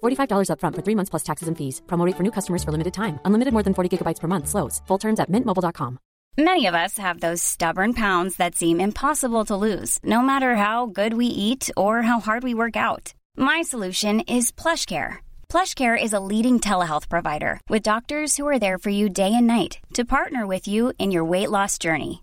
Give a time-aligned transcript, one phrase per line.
[0.00, 1.82] $45 upfront for three months plus taxes and fees.
[1.86, 3.18] Promo for new customers for limited time.
[3.24, 4.48] Unlimited more than 40 gigabytes per month.
[4.48, 4.80] Slows.
[4.86, 5.98] Full terms at mintmobile.com.
[6.38, 10.86] Many of us have those stubborn pounds that seem impossible to lose, no matter how
[10.86, 13.12] good we eat or how hard we work out.
[13.36, 15.18] My solution is PlushCare.
[15.50, 19.46] PlushCare is a leading telehealth provider with doctors who are there for you day and
[19.46, 22.22] night to partner with you in your weight loss journey.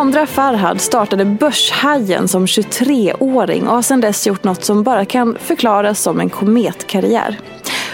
[0.00, 5.36] Andra Farhad startade Börshajen som 23-åring och har sedan dess gjort något som bara kan
[5.40, 7.38] förklaras som en kometkarriär.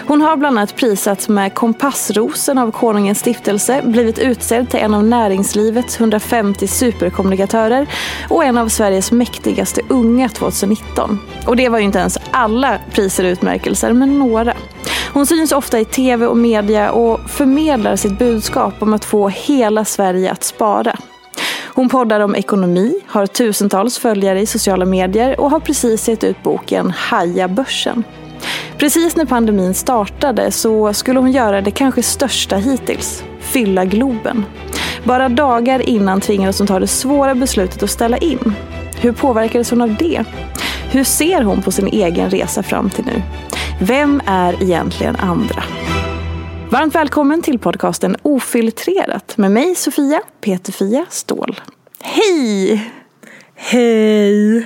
[0.07, 5.03] Hon har bland annat prisats med Kompassrosen av Konungens stiftelse, blivit utsedd till en av
[5.03, 7.87] näringslivets 150 superkommunikatörer
[8.29, 11.19] och en av Sveriges mäktigaste unga 2019.
[11.47, 14.53] Och det var ju inte ens alla priser och utmärkelser, men några.
[15.13, 19.85] Hon syns ofta i tv och media och förmedlar sitt budskap om att få hela
[19.85, 20.97] Sverige att spara.
[21.77, 26.43] Hon poddar om ekonomi, har tusentals följare i sociala medier och har precis gett ut
[26.43, 28.03] boken Haja börsen.
[28.77, 34.45] Precis när pandemin startade så skulle hon göra det kanske största hittills, fylla Globen.
[35.03, 38.53] Bara dagar innan tvingades hon ta det svåra beslutet att ställa in.
[39.01, 40.23] Hur påverkades hon av det?
[40.91, 43.21] Hur ser hon på sin egen resa fram till nu?
[43.81, 45.63] Vem är egentligen andra?
[46.71, 51.59] Varmt välkommen till podcasten Ofiltrerat med mig Sofia Peterfia Ståhl.
[52.01, 52.91] Hej!
[53.55, 54.65] Hej!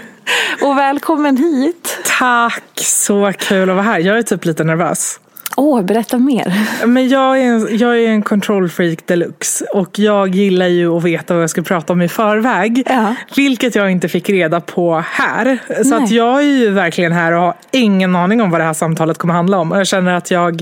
[0.62, 1.98] Och välkommen hit.
[2.20, 2.64] Tack!
[2.76, 4.00] Så kul att vara här.
[4.00, 5.20] Jag är typ lite nervös.
[5.62, 6.54] Åh, oh, berätta mer.
[6.86, 11.34] Men jag är, en, jag är en kontrollfreak deluxe och jag gillar ju att veta
[11.34, 12.84] vad jag ska prata om i förväg.
[12.86, 13.16] Ja.
[13.36, 15.60] Vilket jag inte fick reda på här.
[15.84, 18.74] Så att jag är ju verkligen här och har ingen aning om vad det här
[18.74, 19.72] samtalet kommer handla om.
[19.72, 20.62] Och jag känner att jag,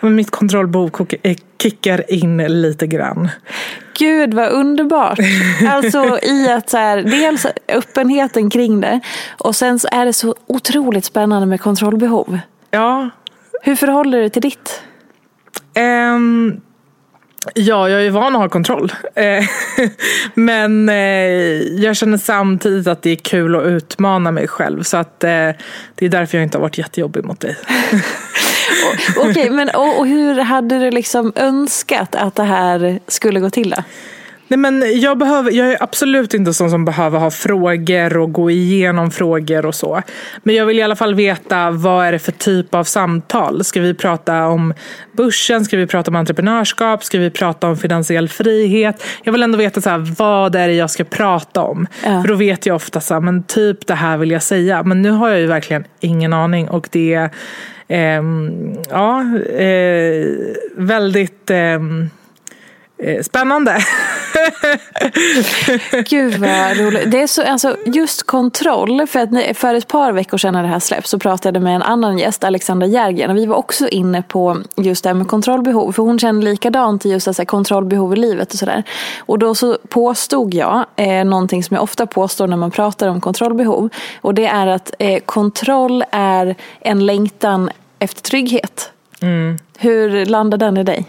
[0.00, 0.90] mitt kontrollbehov
[1.62, 3.28] kickar in lite grann.
[3.98, 5.18] Gud vad underbart.
[5.68, 9.00] Alltså i att så här, dels öppenheten kring det
[9.38, 12.38] och sen så är det så otroligt spännande med kontrollbehov.
[12.70, 13.10] Ja,
[13.62, 14.82] hur förhåller du dig till ditt?
[16.14, 16.60] Um,
[17.54, 18.92] ja, jag är van att ha kontroll.
[19.14, 19.44] Eh,
[20.34, 20.94] men eh,
[21.82, 24.82] jag känner samtidigt att det är kul att utmana mig själv.
[24.82, 25.50] Så att eh,
[25.94, 27.56] det är därför jag inte har varit jättejobbig mot dig.
[29.16, 33.50] Okej, okay, men och, och, hur hade du liksom önskat att det här skulle gå
[33.50, 33.70] till?
[33.70, 33.82] Då?
[34.48, 38.50] Nej, men jag, behöver, jag är absolut inte sån som behöver ha frågor och gå
[38.50, 40.02] igenom frågor och så.
[40.42, 43.64] Men jag vill i alla fall veta vad är det för typ av samtal.
[43.64, 44.74] Ska vi prata om
[45.12, 45.64] börsen?
[45.64, 47.04] Ska vi prata om entreprenörskap?
[47.04, 49.04] Ska vi prata om finansiell frihet?
[49.22, 51.86] Jag vill ändå veta så här, vad är det jag ska prata om.
[52.04, 52.22] Ja.
[52.22, 54.82] För då vet jag ofta så här, men typ det här vill jag säga.
[54.82, 57.30] Men nu har jag ju verkligen ingen aning och det är
[57.88, 58.22] eh,
[58.90, 60.26] ja, eh,
[60.76, 61.78] väldigt eh,
[63.22, 63.78] spännande.
[66.08, 67.10] Gud vad roligt.
[67.10, 70.68] Det är så, alltså, just kontroll, för, att för ett par veckor sedan när det
[70.68, 73.88] här släpps så pratade jag med en annan gäst, Alexandra Järgen, och vi var också
[73.88, 78.12] inne på just det här med kontrollbehov, för hon kände likadant till just alltså, kontrollbehov
[78.12, 78.82] i livet och sådär.
[79.18, 83.20] Och då så påstod jag eh, någonting som jag ofta påstår när man pratar om
[83.20, 83.88] kontrollbehov,
[84.20, 88.90] och det är att eh, kontroll är en längtan efter trygghet.
[89.20, 89.58] Mm.
[89.78, 91.06] Hur landar den i dig?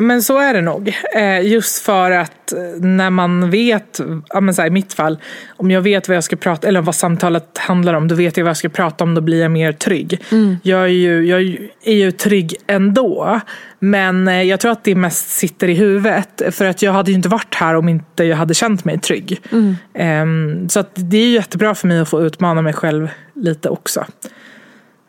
[0.00, 0.94] Men så är det nog.
[1.14, 5.18] Eh, just för att eh, när man vet, ja i mitt fall,
[5.56, 8.44] om jag vet vad jag ska prata eller vad samtalet handlar om, då vet jag
[8.44, 10.20] vad jag ska prata om, då blir jag mer trygg.
[10.32, 10.56] Mm.
[10.62, 11.40] Jag, är ju, jag
[11.84, 13.40] är ju trygg ändå,
[13.78, 16.42] men eh, jag tror att det mest sitter i huvudet.
[16.50, 19.40] För att jag hade ju inte varit här om inte jag hade känt mig trygg.
[19.52, 19.76] Mm.
[20.22, 24.04] Um, så det är jättebra för mig att få utmana mig själv lite också.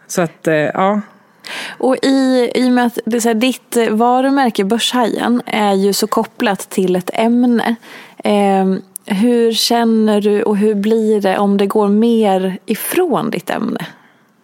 [0.08, 1.02] Så att, ja.
[1.78, 6.08] Och i, i och med att det, så här, ditt varumärke Börshajen är ju så
[6.08, 7.76] kopplat till ett ämne.
[8.18, 8.66] Eh,
[9.06, 13.86] hur känner du och hur blir det om det går mer ifrån ditt ämne?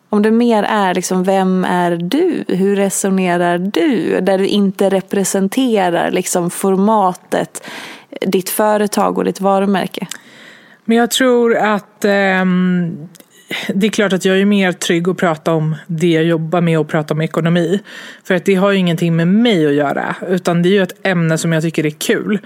[0.10, 2.44] Om det mer är liksom, vem är du?
[2.48, 4.22] Hur resonerar du?
[4.22, 7.68] Där du inte representerar liksom formatet,
[8.22, 10.08] ditt företag och ditt varumärke.
[10.86, 12.46] Men jag tror att eh,
[13.68, 16.80] det är klart att jag är mer trygg att prata om det jag jobbar med
[16.80, 17.80] och prata om ekonomi.
[18.24, 20.16] För att det har ju ingenting med mig att göra.
[20.30, 22.40] Utan det är ju ett ämne som jag tycker är kul.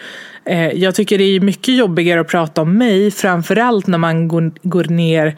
[0.45, 3.11] Eh, jag tycker det är mycket jobbigare att prata om mig.
[3.11, 5.35] Framförallt när man går, ner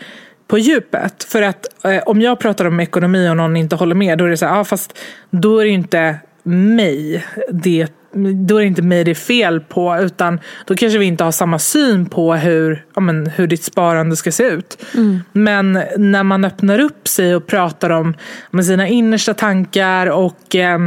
[0.48, 1.24] på djupet.
[1.24, 4.18] För att eh, om jag pratar om ekonomi och någon inte håller med.
[4.18, 5.00] Då är det så här, ja, fast
[5.30, 9.98] då är det inte mig det då är det inte mig det är fel på
[10.02, 14.16] utan då kanske vi inte har samma syn på hur, ja, men, hur ditt sparande
[14.16, 14.84] ska se ut.
[14.96, 15.20] Mm.
[15.32, 18.14] Men när man öppnar upp sig och pratar om,
[18.52, 20.80] om sina innersta tankar och eh,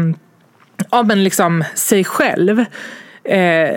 [0.90, 2.64] ja, men liksom sig själv
[3.24, 3.76] eh,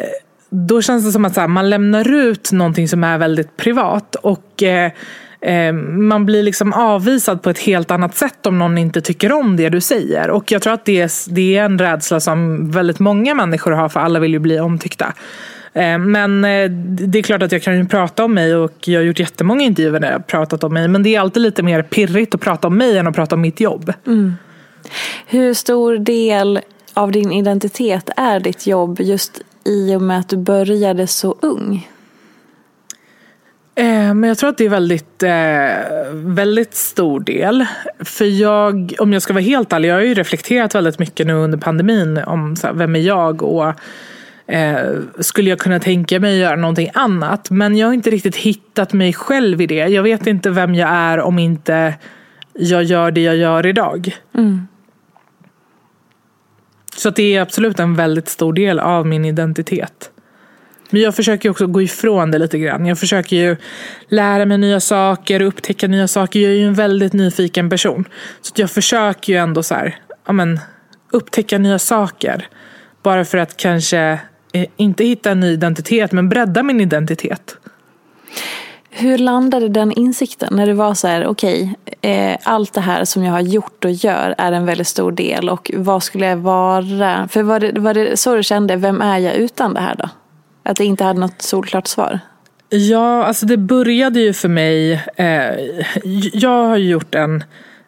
[0.49, 4.15] då känns det som att här, man lämnar ut någonting som är väldigt privat.
[4.15, 4.91] och Eh,
[5.41, 9.55] Eh, man blir liksom avvisad på ett helt annat sätt om någon inte tycker om
[9.55, 10.29] det du säger.
[10.29, 13.89] Och jag tror att det är, det är en rädsla som väldigt många människor har
[13.89, 15.13] för alla vill ju bli omtyckta.
[15.73, 18.99] Eh, men eh, det är klart att jag kan ju prata om mig och jag
[18.99, 20.87] har gjort jättemånga intervjuer där jag har pratat om mig.
[20.87, 23.41] Men det är alltid lite mer pirrigt att prata om mig än att prata om
[23.41, 23.93] mitt jobb.
[24.07, 24.35] Mm.
[25.27, 26.59] Hur stor del
[26.93, 31.87] av din identitet är ditt jobb just i och med att du började så ung?
[33.77, 37.65] Eh, men jag tror att det är väldigt, eh, väldigt stor del.
[37.99, 41.33] För jag, om jag ska vara helt ärlig, jag har ju reflekterat väldigt mycket nu
[41.33, 43.73] under pandemin om så här, vem är jag och
[44.47, 44.79] eh,
[45.19, 47.49] skulle jag kunna tänka mig att göra någonting annat?
[47.49, 49.87] Men jag har inte riktigt hittat mig själv i det.
[49.87, 51.95] Jag vet inte vem jag är om inte
[52.53, 54.15] jag gör det jag gör idag.
[54.33, 54.67] Mm.
[56.95, 60.11] Så det är absolut en väldigt stor del av min identitet.
[60.89, 62.85] Men jag försöker också gå ifrån det lite grann.
[62.85, 63.55] Jag försöker ju
[64.09, 66.39] lära mig nya saker och upptäcka nya saker.
[66.39, 68.05] Jag är ju en väldigt nyfiken person.
[68.41, 70.59] Så jag försöker ju ändå så här, ja, men,
[71.11, 72.47] upptäcka nya saker.
[73.03, 74.19] Bara för att kanske
[74.53, 77.57] eh, inte hitta en ny identitet, men bredda min identitet.
[78.89, 83.05] Hur landade den insikten när det var så här, okej, okay, eh, allt det här
[83.05, 86.37] som jag har gjort och gör är en väldigt stor del och vad skulle jag
[86.37, 87.27] vara?
[87.27, 90.09] För var det, var det så du kände, vem är jag utan det här då?
[90.67, 92.19] Att det inte hade något solklart svar?
[92.69, 95.03] Ja, alltså det började ju för mig.
[95.15, 95.53] Eh,
[96.33, 97.43] jag har gjort en,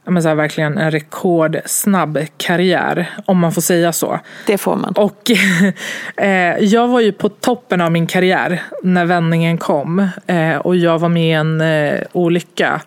[0.06, 4.20] men så här, verkligen en rekordsnabb karriär, om man får säga så.
[4.48, 4.94] Det får man.
[4.94, 5.31] Och
[6.18, 10.08] eh, jag var ju på toppen av min karriär när vändningen kom.
[10.28, 12.81] Eh, och jag var med i en eh, olycka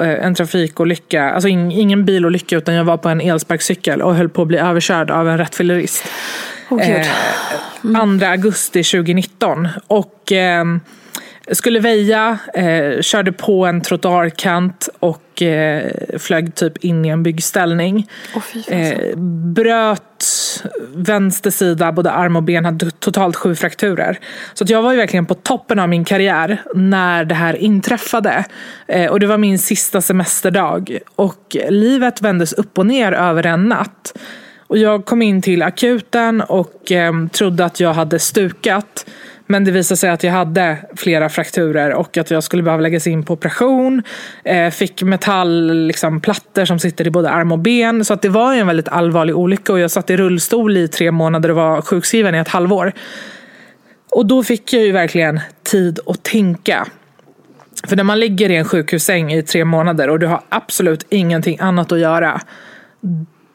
[0.00, 4.42] eh, en trafikolycka, alltså ingen bilolycka utan jag var på en elsparkcykel och höll på
[4.42, 6.04] att bli överkörd av en rattfyllerist.
[6.70, 7.06] Oh, eh,
[7.82, 9.68] 2 augusti 2019.
[9.86, 10.64] Och eh,
[11.52, 18.06] skulle väja, eh, körde på en trottoarkant och eh, flög typ in i en byggställning.
[18.34, 19.16] Oh, eh,
[19.54, 20.02] bröt
[20.94, 24.18] vänster sida, både arm och ben, hade totalt sju frakturer.
[24.54, 28.44] Så att jag var ju verkligen på toppen av min karriär när det här inträffade.
[28.88, 30.98] Eh, och det var min sista semesterdag.
[31.14, 34.12] Och livet vändes upp och ner över en natt.
[34.68, 39.06] Och jag kom in till akuten och eh, trodde att jag hade stukat.
[39.46, 43.06] Men det visade sig att jag hade flera frakturer och att jag skulle behöva läggas
[43.06, 44.02] in på operation.
[44.44, 48.04] Eh, fick metallplattor liksom, som sitter i både arm och ben.
[48.04, 51.10] Så att det var en väldigt allvarlig olycka och jag satt i rullstol i tre
[51.10, 52.92] månader och var sjukskriven i ett halvår.
[54.10, 56.86] Och då fick jag ju verkligen tid att tänka.
[57.86, 61.58] För när man ligger i en sjukhussäng i tre månader och du har absolut ingenting
[61.60, 62.40] annat att göra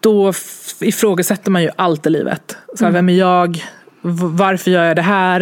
[0.03, 0.33] då
[0.79, 2.57] ifrågasätter man ju allt i livet.
[2.75, 2.93] Så här, mm.
[2.93, 3.63] Vem är jag?
[4.01, 5.41] Varför gör jag det här?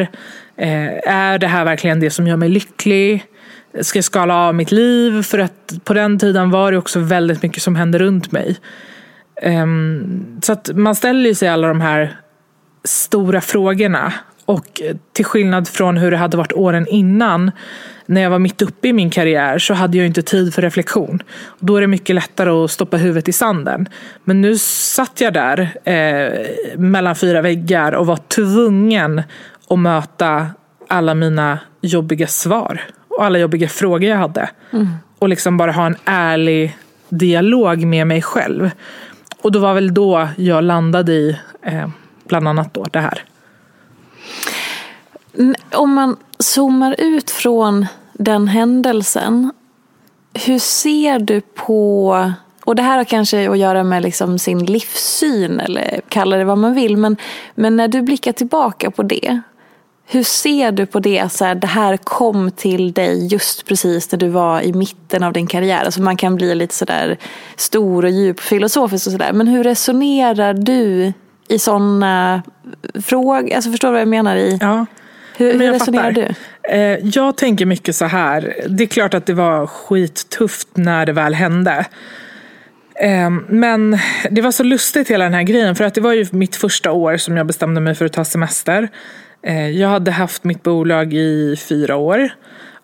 [0.57, 3.25] Eh, är det här verkligen det som gör mig lycklig?
[3.81, 5.23] Ska jag skala av mitt liv?
[5.23, 8.57] För att på den tiden var det också väldigt mycket som hände runt mig.
[9.43, 12.19] Um, så att man ställer sig alla de här
[12.83, 14.13] stora frågorna.
[14.45, 14.81] Och
[15.13, 17.51] till skillnad från hur det hade varit åren innan,
[18.11, 21.23] när jag var mitt uppe i min karriär, så hade jag inte tid för reflektion.
[21.59, 23.89] Då är det mycket lättare att stoppa huvudet i sanden.
[24.23, 29.21] Men nu satt jag där eh, mellan fyra väggar och var tvungen
[29.69, 30.47] att möta
[30.87, 34.49] alla mina jobbiga svar och alla jobbiga frågor jag hade.
[34.71, 34.87] Mm.
[35.19, 36.77] Och liksom bara ha en ärlig
[37.09, 38.71] dialog med mig själv.
[39.41, 41.89] Och då var väl då jag landade i eh,
[42.27, 43.23] bland annat då det här.
[45.73, 47.85] Om man zoomar ut från
[48.23, 49.51] den händelsen.
[50.33, 52.09] Hur ser du på,
[52.63, 56.57] och det här har kanske att göra med liksom sin livssyn eller kalla det vad
[56.57, 56.97] man vill.
[56.97, 57.17] Men,
[57.55, 59.41] men när du blickar tillbaka på det.
[60.05, 64.19] Hur ser du på det, så här, det här kom till dig just precis när
[64.19, 65.85] du var i mitten av din karriär?
[65.85, 67.17] Alltså man kan bli lite sådär
[67.55, 69.33] stor och djup filosofisk och sådär.
[69.33, 71.13] Men hur resonerar du
[71.47, 72.43] i sådana
[73.03, 73.53] frågor?
[73.53, 74.35] Alltså förstår du vad jag menar?
[74.35, 74.57] i?
[74.61, 74.85] Ja.
[75.37, 76.11] Hur, hur resonerar fattar.
[76.11, 76.33] du?
[76.63, 78.55] Eh, jag tänker mycket så här.
[78.67, 81.85] Det är klart att det var skittufft när det väl hände.
[82.95, 83.97] Ehm, men
[84.29, 85.75] det var så lustigt hela den här grejen.
[85.75, 88.23] För att det var ju mitt första år som jag bestämde mig för att ta
[88.23, 88.89] semester.
[89.43, 92.29] Eh, jag hade haft mitt bolag i fyra år.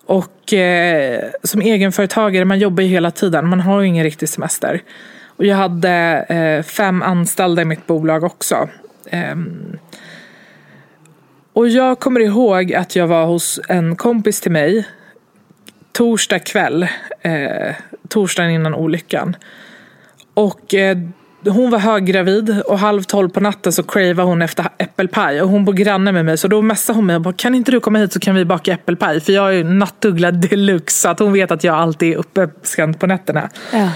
[0.06, 3.48] Och eh, som egenföretagare, man jobbar ju hela tiden.
[3.48, 4.82] Man har ju ingen riktig semester.
[5.36, 8.68] Och jag hade fem anställda i mitt bolag också.
[9.10, 9.78] Ehm,
[11.58, 14.88] och jag kommer ihåg att jag var hos en kompis till mig
[15.92, 16.82] torsdag kväll,
[17.22, 17.74] eh,
[18.08, 19.36] torsdagen innan olyckan.
[20.34, 20.98] Och eh,
[21.44, 25.42] hon var höggravid och halv tolv på natten så cravade hon efter äppelpaj.
[25.42, 27.70] Och hon bor granne med mig så då messade hon mig och bara, kan inte
[27.70, 29.20] du komma hit så kan vi baka äppelpaj.
[29.20, 32.48] För jag är ju nattuggla deluxe så att hon vet att jag alltid är uppe
[32.62, 33.50] sent på nätterna.
[33.72, 33.90] Ja.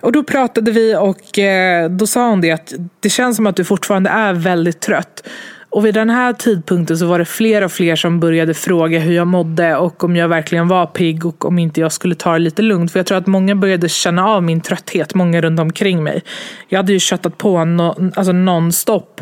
[0.00, 3.56] Och då pratade vi och eh, då sa hon det att det känns som att
[3.56, 5.22] du fortfarande är väldigt trött.
[5.70, 9.12] Och vid den här tidpunkten så var det fler och fler som började fråga hur
[9.12, 12.38] jag mådde och om jag verkligen var pigg och om inte jag skulle ta det
[12.38, 12.92] lite lugnt.
[12.92, 16.22] För jag tror att många började känna av min trötthet, många runt omkring mig.
[16.68, 19.20] Jag hade ju köttat på no, alltså nonstop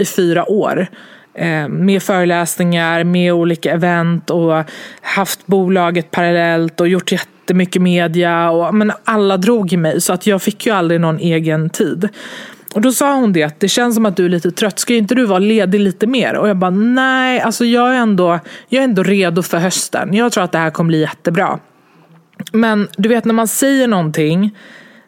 [0.00, 0.86] i fyra år.
[1.34, 4.64] Eh, med föreläsningar, med olika event och
[5.00, 8.50] haft bolaget parallellt och gjort jättemycket media.
[8.50, 12.08] Och, men alla drog i mig så att jag fick ju aldrig någon egen tid.
[12.76, 14.78] Och då sa hon det att det känns som att du är lite trött.
[14.78, 16.34] Ska inte du vara ledig lite mer?
[16.34, 20.14] Och jag bara nej, alltså jag är ändå, jag är ändå redo för hösten.
[20.14, 21.58] Jag tror att det här kommer bli jättebra.
[22.52, 24.56] Men du vet när man säger någonting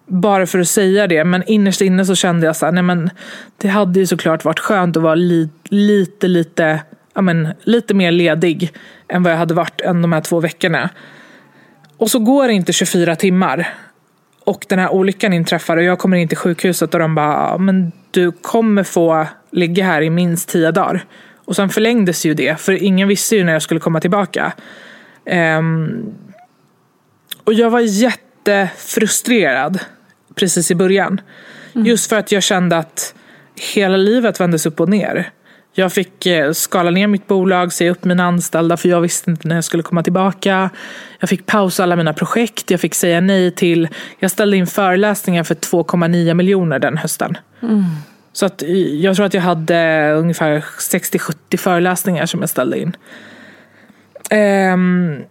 [0.07, 1.25] bara för att säga det.
[1.25, 3.11] Men innerst inne så kände jag så här, nej men
[3.57, 6.81] det hade ju såklart varit skönt att vara li, lite, lite,
[7.15, 8.73] ja men, lite mer ledig
[9.09, 10.91] än vad jag hade varit än de här två veckorna.
[11.97, 13.69] Och så går det inte 24 timmar
[14.49, 17.93] och den här olyckan inträffar och jag kommer in till sjukhuset och de bara, men
[18.11, 21.05] du kommer få ligga här i minst tio dagar.
[21.37, 24.52] Och sen förlängdes ju det, för ingen visste ju när jag skulle komma tillbaka.
[25.59, 26.14] Um,
[27.45, 29.78] och jag var jättefrustrerad
[30.35, 31.21] precis i början.
[31.75, 31.87] Mm.
[31.87, 33.14] Just för att jag kände att
[33.75, 35.31] hela livet vändes upp och ner.
[35.79, 39.49] Jag fick eh, skala ner mitt bolag, säga upp mina anställda för jag visste inte
[39.49, 40.71] när jag skulle komma tillbaka.
[41.21, 43.89] Jag fick pausa alla mina projekt, jag fick säga nej till...
[44.19, 47.37] Jag ställde in föreläsningar för 2,9 miljoner den hösten.
[47.63, 47.85] Mm.
[48.33, 52.97] Så att eh, jag tror att jag hade ungefär 60-70 föreläsningar som jag ställde in.
[54.73, 55.25] Um,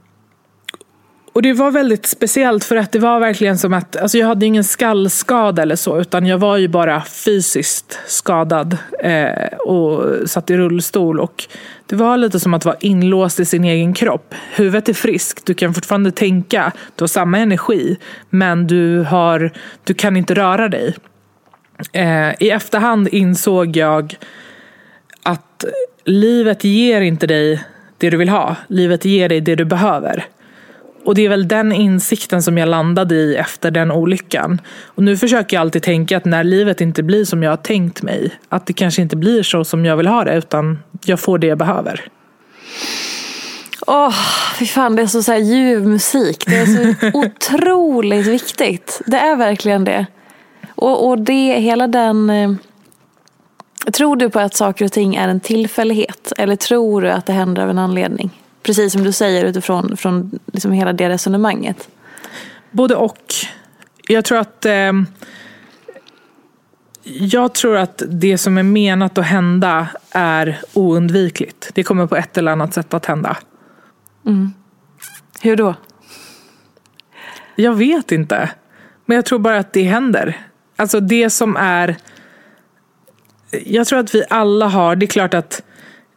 [1.38, 4.46] och det var väldigt speciellt för att det var verkligen som att, alltså jag hade
[4.46, 10.58] ingen skallskada eller så utan jag var ju bara fysiskt skadad eh, och satt i
[10.58, 11.44] rullstol och
[11.86, 14.36] det var lite som att vara inlåst i sin egen kropp.
[14.56, 17.98] Huvudet är friskt, du kan fortfarande tänka, du har samma energi
[18.30, 19.52] men du, har,
[19.84, 20.96] du kan inte röra dig.
[21.94, 24.18] Eh, I efterhand insåg jag
[25.24, 25.66] att
[26.06, 27.64] livet ger inte dig
[27.98, 30.26] det du vill ha, livet ger dig det du behöver.
[31.06, 34.62] Och det är väl den insikten som jag landade i efter den olyckan.
[34.86, 38.02] Och nu försöker jag alltid tänka att när livet inte blir som jag har tänkt
[38.02, 41.38] mig, att det kanske inte blir så som jag vill ha det, utan jag får
[41.38, 42.02] det jag behöver.
[43.88, 44.14] Åh, oh,
[44.60, 46.44] fy fan, det är så, så här ljuv musik.
[46.48, 49.02] Det är så otroligt viktigt.
[49.06, 50.06] Det är verkligen det.
[50.76, 52.30] Och, och det, hela den...
[52.30, 52.52] Eh,
[53.94, 56.34] tror du på att saker och ting är en tillfällighet?
[56.38, 58.42] Eller tror du att det händer av en anledning?
[58.68, 61.90] Precis som du säger utifrån från liksom hela det resonemanget.
[62.72, 63.34] Både och.
[64.08, 64.92] Jag tror att eh,
[67.04, 71.70] jag tror att det som är menat att hända är oundvikligt.
[71.74, 73.38] Det kommer på ett eller annat sätt att hända.
[74.26, 74.54] Mm.
[75.42, 75.76] Hur då?
[77.56, 78.50] Jag vet inte.
[79.06, 80.48] Men jag tror bara att det händer.
[80.76, 81.96] Alltså det som är...
[83.66, 85.64] Jag tror att vi alla har, det är klart att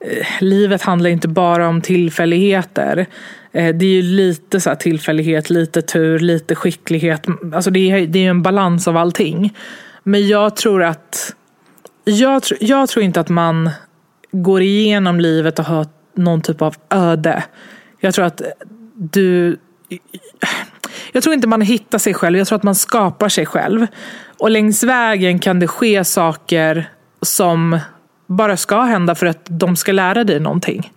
[0.04, 3.06] Eh, livet handlar inte bara om tillfälligheter.
[3.52, 7.26] Eh, det är ju lite så tillfällighet, lite tur, lite skicklighet.
[7.54, 9.56] Alltså det är, det är en balans av allting.
[10.02, 11.34] Men jag tror att
[12.04, 13.70] jag, tr jag tror inte att man
[14.32, 17.44] går igenom livet och har någon typ av öde.
[18.00, 18.42] Jag tror att
[18.94, 19.58] du...
[21.12, 23.86] Jag tror inte man hittar sig själv, jag tror att man skapar sig själv.
[24.38, 26.90] Och längs vägen kan det ske saker
[27.22, 27.78] som
[28.30, 30.92] bara ska hända för att de ska lära dig någonting.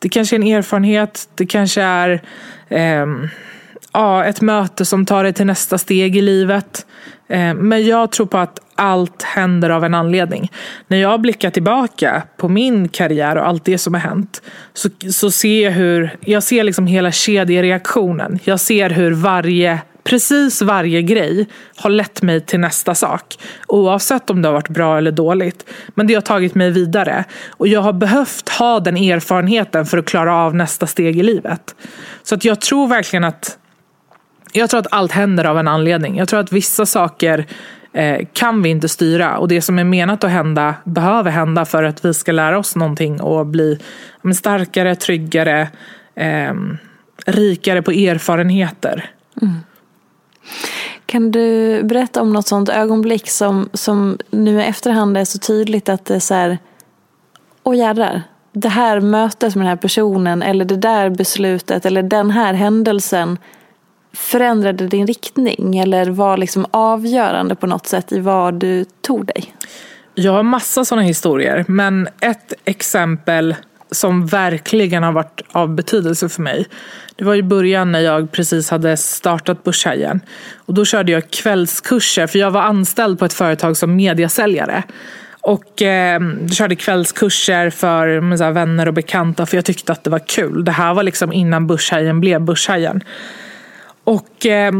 [0.00, 2.22] Det kanske är en erfarenhet, det kanske är
[2.68, 3.06] eh,
[3.92, 6.86] ja, ett möte som tar dig till nästa steg i livet.
[7.28, 10.52] Eh, men jag tror på att allt händer av en anledning.
[10.88, 14.42] När jag blickar tillbaka på min karriär och allt det som har hänt
[14.74, 18.38] så, så ser jag hur, jag ser liksom hela kedjereaktionen.
[18.44, 23.38] Jag ser hur varje precis varje grej har lett mig till nästa sak.
[23.66, 25.70] Oavsett om det har varit bra eller dåligt.
[25.94, 27.24] Men det har tagit mig vidare.
[27.50, 31.74] Och jag har behövt ha den erfarenheten för att klara av nästa steg i livet.
[32.22, 33.58] Så att jag tror verkligen att
[34.52, 36.16] jag tror att allt händer av en anledning.
[36.16, 37.46] Jag tror att vissa saker
[37.92, 41.82] eh, kan vi inte styra och det som är menat att hända behöver hända för
[41.82, 43.78] att vi ska lära oss någonting och bli
[44.22, 45.68] men, starkare, tryggare,
[46.14, 46.54] eh,
[47.26, 49.10] rikare på erfarenheter.
[49.42, 49.54] Mm.
[51.06, 55.88] Kan du berätta om något sånt ögonblick som, som nu i efterhand är så tydligt
[55.88, 56.58] att det är så här,
[57.62, 58.22] åh jädrar,
[58.52, 63.38] det här mötet med den här personen eller det där beslutet eller den här händelsen
[64.12, 69.54] förändrade din riktning eller var liksom avgörande på något sätt i vad du tog dig?
[70.14, 73.54] Jag har massa sådana historier, men ett exempel
[73.92, 76.66] som verkligen har varit av betydelse för mig.
[77.16, 80.20] Det var i början när jag precis hade startat Börshajen.
[80.56, 84.82] Och då körde jag kvällskurser, för jag var anställd på ett företag som mediasäljare.
[85.40, 86.20] Och eh,
[86.52, 90.64] körde kvällskurser för med vänner och bekanta för jag tyckte att det var kul.
[90.64, 93.02] Det här var liksom innan Börshajen blev Börshajen.
[94.04, 94.72] Och eh,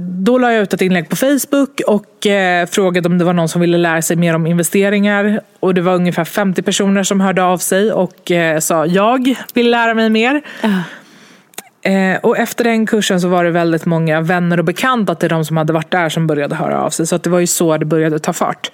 [0.00, 3.48] då la jag ut ett inlägg på Facebook och eh, frågade om det var någon
[3.48, 5.40] som ville lära sig mer om investeringar.
[5.60, 9.70] Och det var ungefär 50 personer som hörde av sig och eh, sa jag vill
[9.70, 10.42] lära mig mer.
[10.64, 10.80] Uh.
[11.82, 15.44] Eh, och efter den kursen så var det väldigt många vänner och bekanta till de
[15.44, 17.06] som hade varit där som började höra av sig.
[17.06, 18.70] Så det var ju så det började ta fart.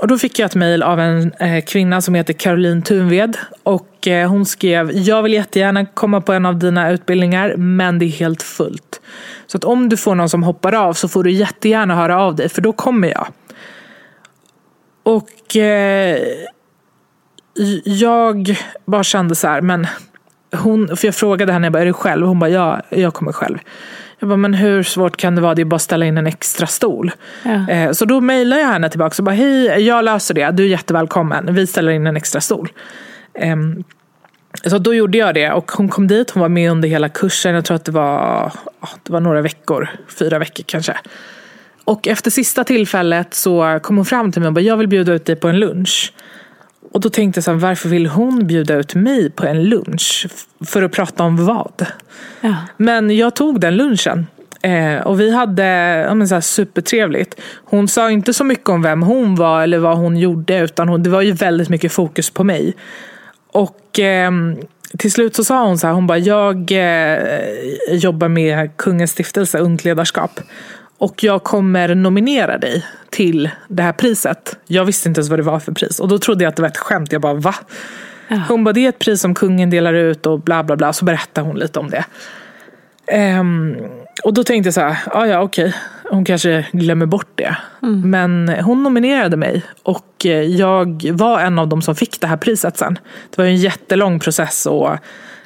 [0.00, 3.36] Och då fick jag ett mejl av en eh, kvinna som heter Caroline Tunved.
[3.62, 8.04] Och eh, hon skrev, jag vill jättegärna komma på en av dina utbildningar men det
[8.04, 9.00] är helt fullt.
[9.46, 12.36] Så att om du får någon som hoppar av så får du jättegärna höra av
[12.36, 13.26] dig för då kommer jag.
[15.02, 16.18] Och eh,
[17.84, 19.86] jag bara kände så här, men
[20.52, 22.26] hon, för jag frågade henne, jag bara, är du själv?
[22.26, 23.58] Hon bara, ja, jag kommer själv.
[24.18, 25.54] Jag bara, men hur svårt kan det vara?
[25.54, 27.12] Det är bara att ställa in en extra stol.
[27.42, 27.68] Ja.
[27.68, 30.50] Eh, så då mejlade jag henne tillbaka och bara, hej, jag löser det.
[30.50, 31.54] Du är jättevälkommen.
[31.54, 32.68] Vi ställer in en extra stol.
[33.34, 33.56] Eh,
[34.64, 37.54] så då gjorde jag det och hon kom dit, hon var med under hela kursen.
[37.54, 38.52] Jag tror att det var,
[39.02, 40.96] det var några veckor, fyra veckor kanske.
[41.84, 45.12] Och efter sista tillfället så kom hon fram till mig och bara, jag vill bjuda
[45.12, 46.12] ut dig på en lunch.
[46.96, 50.26] Och då tänkte jag så här, varför vill hon bjuda ut mig på en lunch?
[50.64, 51.86] För att prata om vad?
[52.40, 52.56] Ja.
[52.76, 54.26] Men jag tog den lunchen.
[54.62, 55.64] Eh, och vi hade
[56.08, 57.40] ja, men så här, supertrevligt.
[57.64, 61.02] Hon sa inte så mycket om vem hon var eller vad hon gjorde utan hon,
[61.02, 62.74] det var ju väldigt mycket fokus på mig.
[63.52, 64.30] Och eh,
[64.98, 67.38] till slut så sa hon så här, hon bara, jag eh,
[67.90, 70.40] jobbar med Kungens stiftelse, Ungt ledarskap.
[70.98, 74.58] Och jag kommer nominera dig till det här priset.
[74.66, 76.00] Jag visste inte ens vad det var för pris.
[76.00, 77.12] Och då trodde jag att det var ett skämt.
[77.12, 77.54] Jag bara, va?
[78.28, 78.42] Ja.
[78.48, 80.92] Hon bara, det är ett pris som kungen delar ut och bla bla bla.
[80.92, 82.04] Så berättade hon lite om det.
[83.38, 83.76] Um,
[84.24, 85.74] och då tänkte jag så här, ah, ja okej,
[86.10, 87.56] hon kanske glömmer bort det.
[87.82, 88.10] Mm.
[88.10, 92.36] Men hon nominerade mig och eh, jag var en av dem som fick det här
[92.36, 92.98] priset sen.
[93.30, 94.90] Det var en jättelång process och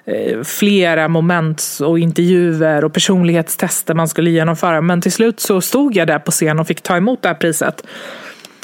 [0.05, 4.81] Eh, flera moment och intervjuer och personlighetstester man skulle genomföra.
[4.81, 7.35] Men till slut så stod jag där på scen och fick ta emot det här
[7.35, 7.87] priset.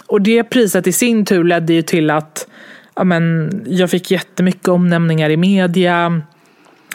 [0.06, 2.46] Och det priset i sin tur ledde ju till att
[2.96, 6.22] ja, men, jag fick jättemycket omnämningar i media.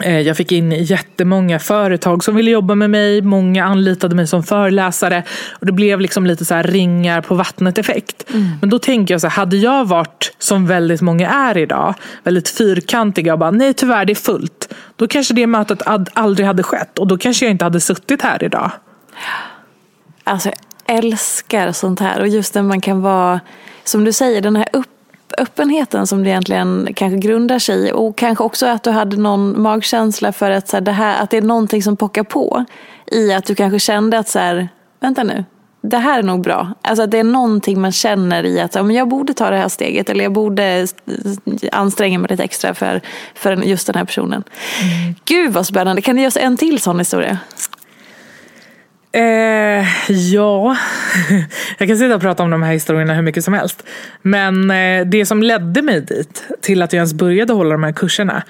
[0.00, 3.22] Eh, jag fick in jättemånga företag som ville jobba med mig.
[3.22, 5.22] Många anlitade mig som föreläsare.
[5.52, 8.30] Och det blev liksom lite så ringar på vattnet effekt.
[8.30, 8.48] Mm.
[8.60, 12.48] Men då tänker jag så här, hade jag varit som väldigt många är idag, väldigt
[12.48, 14.74] fyrkantiga och bara nej tyvärr det är fullt.
[14.96, 18.44] Då kanske det mötet aldrig hade skett och då kanske jag inte hade suttit här
[18.44, 18.70] idag.
[20.24, 23.40] Alltså jag älskar sånt här och just när man kan vara,
[23.84, 24.86] som du säger, den här upp
[25.38, 27.92] öppenheten som det egentligen kanske grundar sig i.
[27.92, 31.30] Och kanske också att du hade någon magkänsla för att, så här, det här, att
[31.30, 32.64] det är någonting som pockar på.
[33.06, 34.68] I att du kanske kände att så här,
[35.00, 35.44] vänta nu,
[35.82, 36.74] det här är nog bra.
[36.82, 39.68] Alltså att det är någonting man känner i att men jag borde ta det här
[39.68, 40.86] steget eller jag borde
[41.72, 43.00] anstränga mig lite extra för,
[43.34, 44.44] för just den här personen.
[44.82, 45.14] Mm.
[45.24, 46.02] Gud vad spännande.
[46.02, 47.38] Kan du ge oss en till sån historia?
[49.12, 50.76] Eh, ja,
[51.78, 53.82] jag kan sitta och prata om de här historierna hur mycket som helst.
[54.22, 57.92] Men eh, det som ledde mig dit, till att jag ens började hålla de här
[57.92, 58.42] kurserna,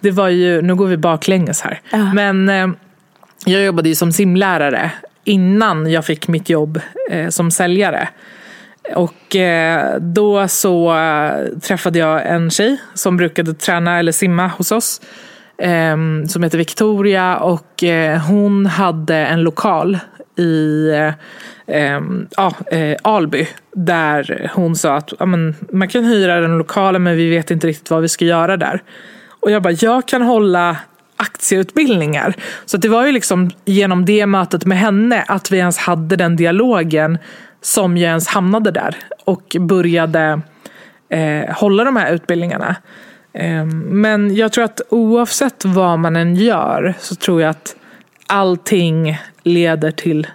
[0.00, 2.14] det var ju, nu går vi baklänges här, uh.
[2.14, 2.68] men eh,
[3.46, 4.90] jag jobbade ju som simlärare
[5.24, 8.08] innan jag fick mitt jobb eh, som säljare.
[8.94, 9.36] Och
[10.00, 10.94] då så
[11.62, 15.00] träffade jag en tjej som brukade träna eller simma hos oss.
[16.28, 17.84] Som heter Victoria och
[18.28, 19.98] hon hade en lokal
[20.36, 20.90] i
[21.66, 22.26] Ehm,
[22.70, 23.48] eh, ja, Alby.
[23.72, 27.66] Där hon sa att ja, men, man kan hyra den lokalen men vi vet inte
[27.66, 28.82] riktigt vad vi ska göra där.
[29.40, 30.76] Och jag bara, jag kan hålla
[31.16, 32.34] aktieutbildningar.
[32.64, 36.36] Så det var ju liksom genom det mötet med henne att vi ens hade den
[36.36, 37.18] dialogen
[37.60, 40.40] som jag ens hamnade där och började
[41.08, 42.76] eh, hålla de här utbildningarna.
[43.32, 47.76] Eh, men jag tror att oavsett vad man än gör så tror jag att
[48.26, 50.26] allting leder till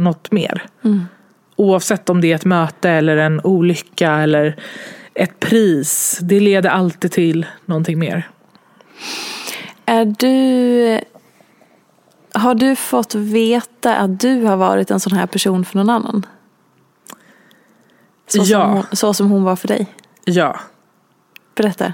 [0.00, 0.66] något mer.
[0.84, 1.04] Mm.
[1.56, 4.56] Oavsett om det är ett möte eller en olycka eller
[5.14, 6.18] ett pris.
[6.22, 8.28] Det leder alltid till någonting mer.
[9.86, 11.00] Är du...
[12.32, 16.26] Har du fått veta att du har varit en sån här person för någon annan?
[18.26, 18.44] Så, ja.
[18.44, 19.86] som, hon, så som hon var för dig?
[20.24, 20.60] Ja.
[21.54, 21.92] Berätta.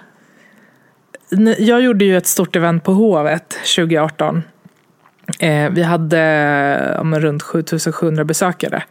[1.58, 4.42] Jag gjorde ju ett stort event på Hovet 2018.
[5.38, 6.18] Eh, vi hade
[6.96, 8.82] ja, runt 7700 besökare.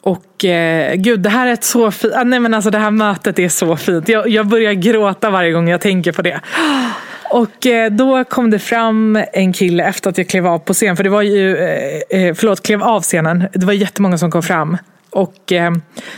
[0.00, 2.90] Och eh, gud, det här är ett så fint, ah, nej men alltså det här
[2.90, 4.08] mötet är så fint.
[4.08, 6.40] Jag, jag börjar gråta varje gång jag tänker på det.
[7.30, 10.96] Och eh, då kom det fram en kille efter att jag klev av på scen.
[10.96, 13.48] För det var ju, eh, eh, förlåt, klev av scenen.
[13.52, 14.76] Det var jättemånga som kom fram.
[15.10, 15.72] Och eh,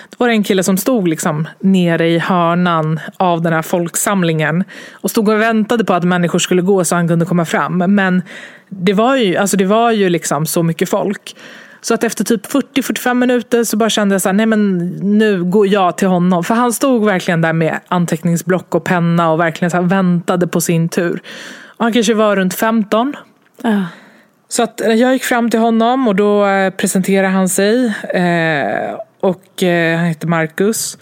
[0.08, 4.64] då var det en kille som stod liksom nere i hörnan av den här folksamlingen.
[4.92, 7.78] Och stod och väntade på att människor skulle gå så han kunde komma fram.
[7.78, 8.22] Men
[8.68, 11.36] det var ju, alltså det var ju liksom så mycket folk.
[11.80, 15.44] Så att efter typ 40-45 minuter så bara kände jag så här, nej men nu
[15.44, 16.44] går jag till honom.
[16.44, 20.88] För han stod verkligen där med anteckningsblock och penna och verkligen så väntade på sin
[20.88, 21.22] tur.
[21.76, 23.16] Och han kanske var runt 15.
[23.64, 23.84] Uh.
[24.48, 27.86] Så att jag gick fram till honom och då eh, presenterade han sig.
[28.14, 30.98] Eh, och eh, han hette Marcus.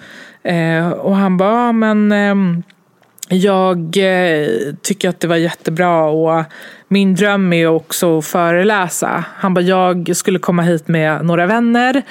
[0.96, 2.62] och han bara, men ehm,
[3.28, 3.96] jag
[4.82, 6.44] tycker att det var jättebra och
[6.88, 9.24] min dröm är också att föreläsa.
[9.36, 12.02] Han bara, jag skulle komma hit med några vänner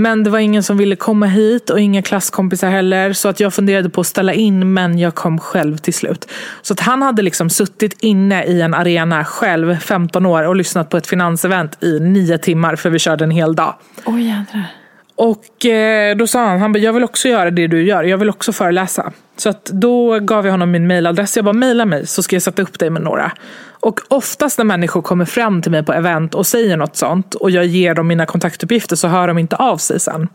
[0.00, 3.12] men det var ingen som ville komma hit och inga klasskompisar heller.
[3.12, 6.28] Så att jag funderade på att ställa in men jag kom själv till slut.
[6.62, 10.90] Så att han hade liksom suttit inne i en arena själv, 15 år och lyssnat
[10.90, 13.74] på ett finansevent i nio timmar för vi körde en hel dag.
[14.04, 14.79] Oj jädrar.
[15.20, 18.04] Och eh, då sa han, han bara, jag vill också göra det du gör.
[18.04, 19.12] Jag vill också föreläsa.
[19.36, 21.36] Så att då gav jag honom min mailadress.
[21.36, 23.32] Jag bara, mejla mig så ska jag sätta upp dig med några.
[23.80, 27.50] Och oftast när människor kommer fram till mig på event och säger något sånt och
[27.50, 30.28] jag ger dem mina kontaktuppgifter så hör de inte av sig sen.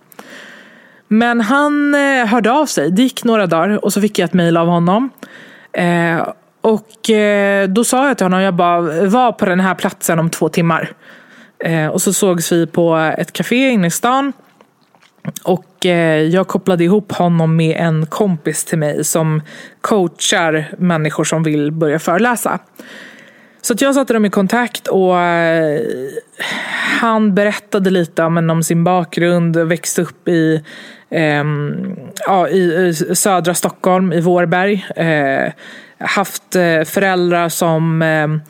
[1.08, 2.92] Men han eh, hörde av sig.
[2.92, 5.10] Det gick några dagar och så fick jag ett mejl av honom.
[5.74, 6.28] Eh,
[6.62, 10.30] och eh, då sa jag till honom, jag bara, var på den här platsen om
[10.30, 10.92] två timmar.
[11.60, 14.34] Eh, och så sågs vi på ett café inne i stan.
[15.44, 19.42] Och eh, jag kopplade ihop honom med en kompis till mig som
[19.82, 22.60] coachar människor som vill börja föreläsa.
[23.62, 25.82] Så att jag satte dem i kontakt och eh,
[27.02, 30.64] han berättade lite om, om sin bakgrund, växte upp i,
[31.10, 31.44] eh,
[32.28, 34.86] ja, i, i, södra Stockholm, i Vårberg.
[34.96, 35.52] Eh,
[35.98, 38.42] haft eh, föräldrar som ehm,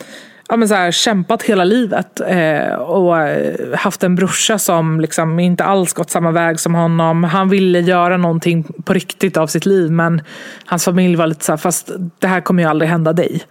[0.50, 5.40] ja, men så här, kämpat hela livet eh, och eh, haft en brorsa som liksom
[5.40, 7.24] inte alls gått samma väg som honom.
[7.24, 10.22] Han ville göra någonting på riktigt av sitt liv men
[10.66, 13.42] hans familj var lite så här, fast det här kommer ju aldrig hända dig.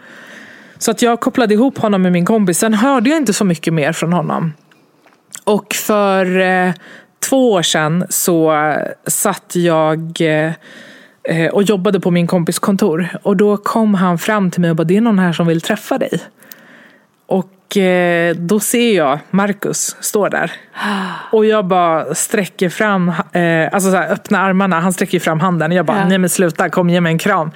[0.78, 2.58] Så att jag kopplade ihop honom med min kompis.
[2.58, 4.52] Sen hörde jag inte så mycket mer från honom.
[5.44, 6.72] Och för eh,
[7.28, 8.54] två år sedan så
[9.06, 13.08] satt jag eh, och jobbade på min kompis kontor.
[13.22, 15.60] Och då kom han fram till mig och bara, det är någon här som vill
[15.60, 16.20] träffa dig.
[17.26, 20.52] Och eh, då ser jag Marcus stå där.
[21.32, 25.70] Och jag bara sträcker fram, eh, alltså så här, öppna armarna, han sträcker fram handen.
[25.70, 26.08] Och jag bara, ja.
[26.08, 27.50] nej men sluta, kom ge mig en kram.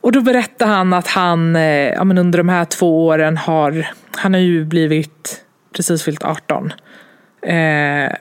[0.00, 3.86] Och då berättar han att han eh, ja, men under de här två åren har,
[4.16, 5.44] han har ju blivit
[5.76, 6.72] precis fyllt 18.
[7.42, 8.12] Eh,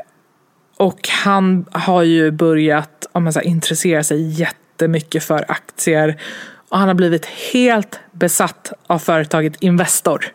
[0.78, 6.22] och han har ju börjat om man så här, intressera sig jättemycket för aktier.
[6.70, 10.26] Och han har blivit helt besatt av företaget Investor.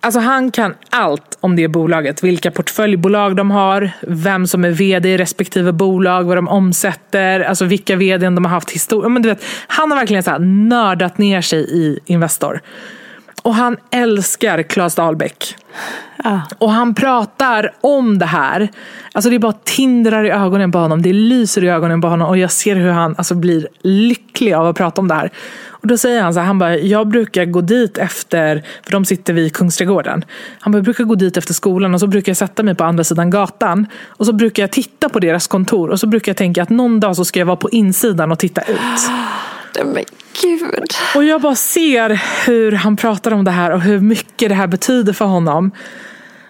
[0.00, 2.24] Alltså han kan allt om det bolaget.
[2.24, 7.64] Vilka portföljbolag de har, vem som är vd i respektive bolag, vad de omsätter, alltså
[7.64, 9.44] vilka vd de har haft historiskt.
[9.66, 12.60] Han har verkligen så här nördat ner sig i Investor.
[13.44, 15.56] Och han älskar Claes Dahlbäck.
[16.24, 16.40] Ja.
[16.58, 18.68] Och han pratar om det här.
[19.12, 21.02] Alltså det bara tindrar i ögonen på honom.
[21.02, 22.28] Det lyser i ögonen på honom.
[22.28, 25.30] Och jag ser hur han alltså blir lycklig av att prata om det här.
[25.68, 29.04] Och då säger han så här, han bara, jag brukar gå dit efter, för de
[29.04, 30.24] sitter vid Kungsträdgården.
[30.60, 32.84] Han bara, jag brukar gå dit efter skolan och så brukar jag sätta mig på
[32.84, 33.86] andra sidan gatan.
[34.06, 35.90] Och så brukar jag titta på deras kontor.
[35.90, 38.38] Och så brukar jag tänka att någon dag så ska jag vara på insidan och
[38.38, 39.10] titta ut.
[39.84, 40.04] Men
[40.42, 40.90] gud.
[41.14, 44.66] Och jag bara ser hur han pratar om det här och hur mycket det här
[44.66, 45.70] betyder för honom.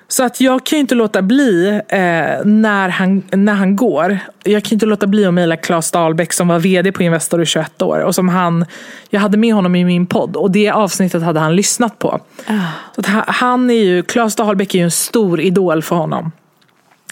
[0.08, 4.18] Så att jag kan ju inte låta bli eh, när, han, när han går.
[4.42, 7.42] Jag kan ju inte låta bli att mejla Claes Dahlbäck som var vd på Investor
[7.42, 8.00] i 21 år.
[8.00, 8.64] Och som han,
[9.10, 12.20] jag hade med honom i min podd och det avsnittet hade han lyssnat på.
[12.94, 16.32] Så att han är ju, Claes Dahlbäck är ju en stor idol för honom.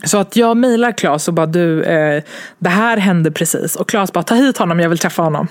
[0.05, 2.22] Så att jag mejlar Claes och bara du, eh,
[2.59, 3.77] det här hände precis.
[3.77, 5.48] Och Claes bara, ta hit honom, jag vill träffa honom.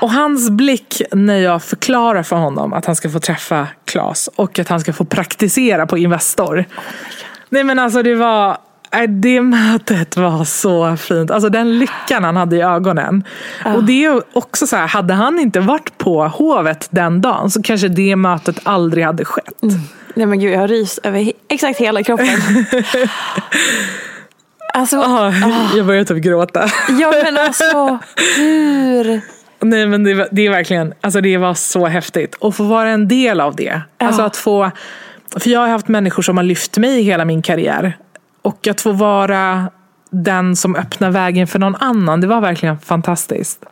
[0.00, 4.58] Och hans blick när jag förklarar för honom att han ska få träffa Claes och
[4.58, 6.64] att han ska få praktisera på Investor.
[7.48, 8.56] Nej men alltså det var,
[8.92, 11.30] nej, det mötet var så fint.
[11.30, 13.24] Alltså den lyckan han hade i ögonen.
[13.74, 17.62] Och det är också så här, hade han inte varit på hovet den dagen så
[17.62, 19.62] kanske det mötet aldrig hade skett.
[20.14, 22.26] Nej men gud, jag har rys över he- exakt hela kroppen.
[24.74, 25.32] Alltså, Ah,
[25.76, 26.64] jag börjar typ gråta.
[27.00, 27.98] ja men alltså
[28.36, 29.20] hur?
[29.62, 32.34] Nej men det, det är verkligen, alltså det var så häftigt.
[32.34, 33.80] Och få vara en del av det.
[33.98, 34.70] Alltså att få,
[35.36, 37.96] för jag har haft människor som har lyft mig i hela min karriär.
[38.42, 39.70] Och att få vara
[40.10, 43.64] den som öppnar vägen för någon annan, det var verkligen fantastiskt.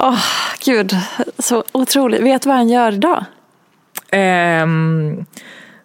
[0.00, 0.20] Åh
[0.64, 0.96] gud,
[1.38, 2.20] så otroligt.
[2.20, 3.24] Vet du vad han gör idag?
[4.10, 5.24] Ehm,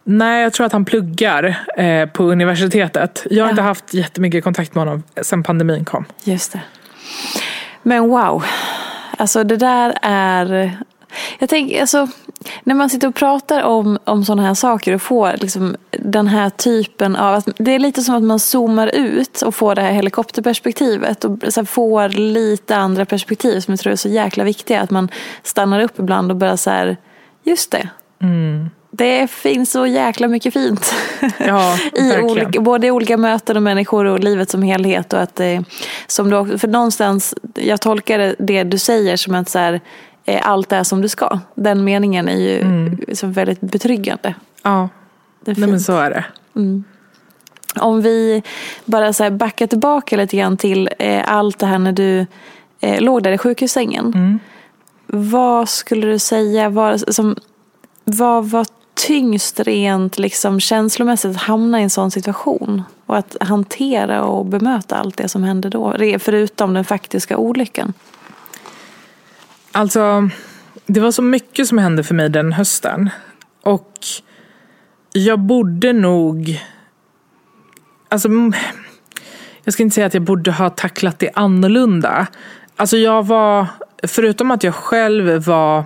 [0.04, 3.26] nej, jag tror att han pluggar eh, på universitetet.
[3.30, 6.06] Jag har inte haft jättemycket kontakt med honom sedan pandemin kom.
[6.24, 6.62] Just det.
[7.84, 8.44] Men wow.
[9.18, 10.78] Alltså det där är...
[11.40, 12.08] Jag tänker, alltså,
[12.64, 16.50] när man sitter och pratar om, om sådana här saker och får liksom den här
[16.50, 17.36] typen av...
[17.36, 21.40] Att, det är lite som att man zoomar ut och får det här helikopterperspektivet och
[21.50, 24.82] så här får lite andra perspektiv som jag tror är så jäkla viktiga.
[24.82, 25.10] Att man
[25.44, 26.98] stannar upp ibland och börjar så här,
[27.44, 27.90] just det.
[28.92, 30.94] Det finns så jäkla mycket fint.
[31.40, 35.14] Ja, I olika, både i olika möten och människor och livet som helhet.
[35.14, 35.62] Och att, eh,
[36.08, 39.82] som du, för någonstans, jag tolkar det, det du säger som att så här,
[40.26, 41.40] eh, allt är som du ska.
[41.56, 44.36] Den meningen är ju så väldigt betryggande.
[44.64, 44.90] Ja,
[45.46, 46.26] Det nej, men så är det.
[47.80, 48.44] Om vi
[48.86, 52.26] bara så här backar tillbaka lite grann till eh, allt det här när du
[53.00, 54.40] låg där i sjukhussängen.
[55.08, 57.36] Vad skulle du säga var, som,
[58.04, 62.84] vad var tyngst rent liksom, känslomässigt att hamna i en sån situation?
[63.06, 67.94] Och att hantera och bemöta allt det som hände då, förutom den faktiska olyckan.
[69.72, 70.30] Alltså,
[70.86, 73.10] det var så mycket som hände för mig den hösten.
[73.62, 73.98] Och
[75.14, 76.62] jag borde nog...
[78.10, 78.30] Alltså,
[79.64, 82.28] jag ska inte säga att jag borde ha tacklat det annorlunda.
[82.76, 83.68] Alltså jag var,
[84.04, 85.84] förutom att jag själv var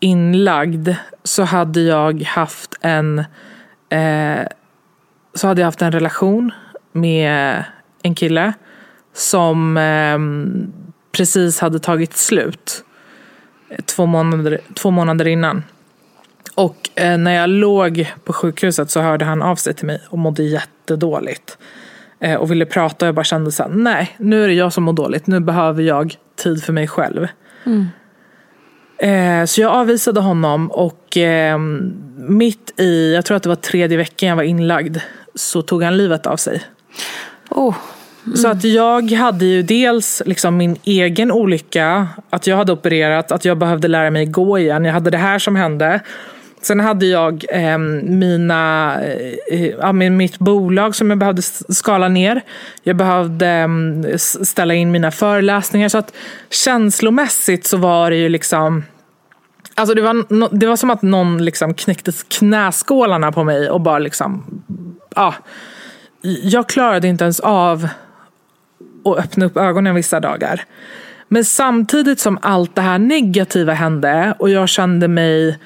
[0.00, 0.88] inlagd
[1.24, 3.18] så hade jag haft en
[3.88, 4.46] eh,
[5.34, 6.52] så hade jag haft en relation
[6.92, 7.64] med
[8.02, 8.52] en kille
[9.12, 10.18] som eh,
[11.12, 12.84] precis hade tagit slut
[13.68, 15.62] eh, två månader, två månader innan.
[16.54, 20.18] Och eh, när jag låg på sjukhuset så hörde han av sig till mig och
[20.18, 21.58] mådde jättedåligt.
[22.20, 24.72] Eh, och ville prata och jag bara kände så här, nej, nu är det jag
[24.72, 25.26] som mår dåligt.
[25.26, 27.26] Nu behöver jag tid för mig själv.
[27.64, 27.86] Mm.
[28.98, 31.58] Eh, så jag avvisade honom och eh,
[32.16, 34.96] mitt i, jag tror att det var tredje veckan jag var inlagd,
[35.34, 36.62] så tog han livet av sig.
[37.50, 37.74] Oh,
[38.36, 43.44] Så att jag hade ju dels liksom min egen olycka, att jag hade opererat, att
[43.44, 44.84] jag behövde lära mig gå igen.
[44.84, 46.00] Jag hade det här som hände.
[46.62, 52.40] Sen hade jag eh, mina, eh, eh ja, mitt bolag som jag behövde skala ner.
[52.82, 55.88] Jag behövde eh, ställa in mina föreläsningar.
[55.88, 56.12] Så att
[56.50, 58.82] känslomässigt så var det ju liksom
[59.74, 63.98] Alltså det, var, det var som att någon liksom knäckte knäskålarna på mig och bara
[63.98, 64.62] liksom...
[65.14, 65.34] Ja,
[66.42, 67.88] jag klarade inte ens av
[69.04, 70.64] att öppna upp ögonen vissa dagar.
[71.28, 75.58] Men samtidigt som allt det här negativa hände och jag kände mig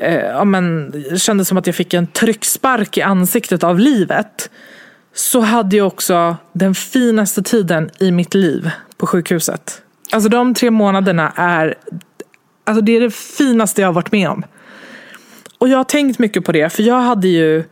[0.00, 4.50] eh, ja, men, kände som att jag fick en tryckspark i ansiktet av livet
[5.14, 9.82] så hade jag också den finaste tiden i mitt liv på sjukhuset.
[10.12, 11.74] Alltså de tre månaderna är,
[12.64, 14.44] alltså det är det finaste jag har varit med om.
[15.58, 17.64] Och jag har tänkt mycket på det, för jag hade ju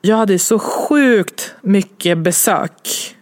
[0.00, 3.16] jag hade så sjukt mycket besök.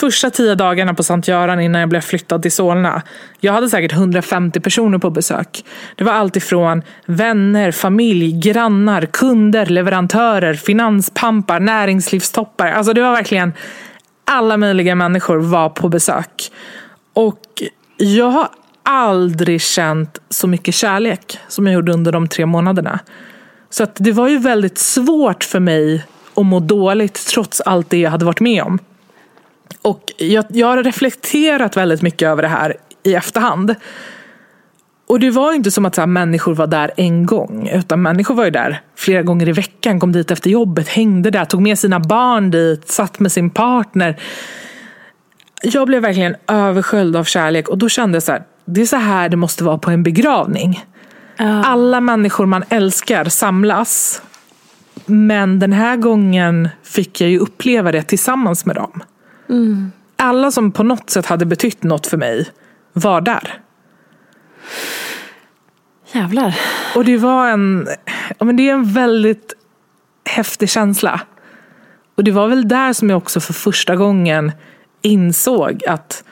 [0.00, 3.02] Första tio dagarna på Sankt Göran innan jag blev flyttad till Solna.
[3.40, 5.64] Jag hade säkert 150 personer på besök.
[5.96, 12.66] Det var allt ifrån vänner, familj, grannar, kunder, leverantörer, finanspampar, näringslivstoppar.
[12.66, 13.52] Alltså det var verkligen
[14.24, 16.52] alla möjliga människor var på besök.
[17.12, 17.62] Och
[17.96, 18.48] jag har
[18.82, 22.98] aldrig känt så mycket kärlek som jag gjorde under de tre månaderna.
[23.70, 26.04] Så att det var ju väldigt svårt för mig
[26.34, 28.78] att må dåligt trots allt det jag hade varit med om.
[29.82, 33.74] Och jag, jag har reflekterat väldigt mycket över det här i efterhand.
[35.08, 37.68] Och det var inte som att så här, människor var där en gång.
[37.68, 40.00] Utan människor var ju där flera gånger i veckan.
[40.00, 44.20] Kom dit efter jobbet, hängde där, tog med sina barn dit, satt med sin partner.
[45.62, 48.96] Jag blev verkligen översköljd av kärlek och då kände jag så här, det är så
[48.96, 50.84] här det måste vara på en begravning.
[51.40, 51.70] Uh.
[51.70, 54.22] Alla människor man älskar samlas.
[55.06, 59.02] Men den här gången fick jag ju uppleva det tillsammans med dem.
[59.48, 59.92] Mm.
[60.16, 62.48] Alla som på något sätt hade betytt något för mig
[62.92, 63.60] var där.
[66.12, 66.58] Jävlar.
[66.94, 67.88] Och det var en,
[68.38, 69.54] ja, men det är en väldigt
[70.28, 71.20] häftig känsla.
[72.14, 74.52] Och det var väl där som jag också för första gången
[75.02, 76.24] insåg att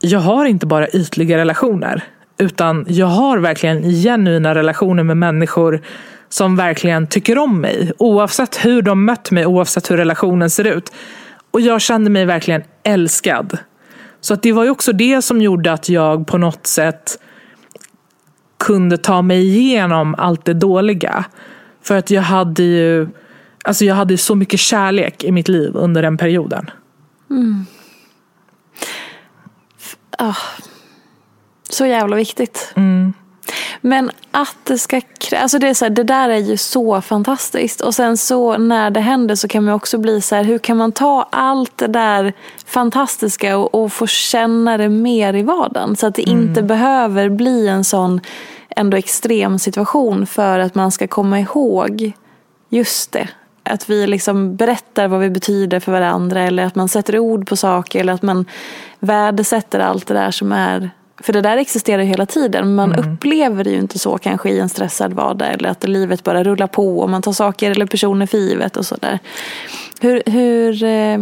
[0.00, 2.04] jag har inte bara ytliga relationer.
[2.38, 5.80] Utan jag har verkligen genuina relationer med människor
[6.28, 7.92] som verkligen tycker om mig.
[7.98, 10.92] Oavsett hur de mött mig, oavsett hur relationen ser ut.
[11.52, 13.58] Och jag kände mig verkligen älskad.
[14.20, 17.18] Så att det var ju också det som gjorde att jag på något sätt
[18.58, 21.24] kunde ta mig igenom allt det dåliga.
[21.82, 23.08] För att jag hade ju
[23.64, 26.70] alltså jag hade så mycket kärlek i mitt liv under den perioden.
[27.30, 27.66] Mm.
[30.18, 30.38] Oh.
[31.70, 32.72] Så jävla viktigt.
[32.76, 33.12] Mm.
[33.80, 35.00] Men att det ska
[35.36, 37.80] alltså det, är så här, det där är ju så fantastiskt.
[37.80, 40.76] Och sen så när det händer så kan man också bli så här, hur kan
[40.76, 42.32] man ta allt det där
[42.66, 45.96] fantastiska och, och få känna det mer i vardagen?
[45.96, 46.42] Så att det mm.
[46.42, 48.20] inte behöver bli en sån
[48.76, 52.12] ändå extrem situation för att man ska komma ihåg
[52.68, 53.28] just det.
[53.64, 57.56] Att vi liksom berättar vad vi betyder för varandra eller att man sätter ord på
[57.56, 58.44] saker eller att man
[58.98, 60.90] värdesätter allt det där som är
[61.22, 62.66] för det där existerar hela tiden.
[62.66, 63.14] Men man mm.
[63.14, 65.52] upplever det ju inte så kanske i en stressad vardag.
[65.52, 68.86] Eller att livet bara rullar på och man tar saker eller personer för givet och
[68.86, 69.18] sådär.
[70.00, 71.18] Hur, hur, eh,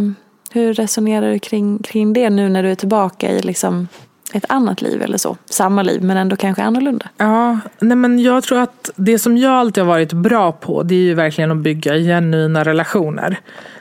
[0.51, 3.87] hur resonerar du kring, kring det nu när du är tillbaka i liksom
[4.33, 5.37] ett annat liv eller så?
[5.45, 7.09] Samma liv men ändå kanske annorlunda.
[7.17, 10.95] Ja, nej men jag tror att det som jag alltid har varit bra på det
[10.95, 13.39] är ju verkligen att bygga genuina relationer.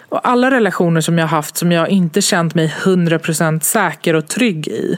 [0.09, 4.29] Och alla relationer som jag har haft som jag inte känt mig 100% säker och
[4.29, 4.97] trygg i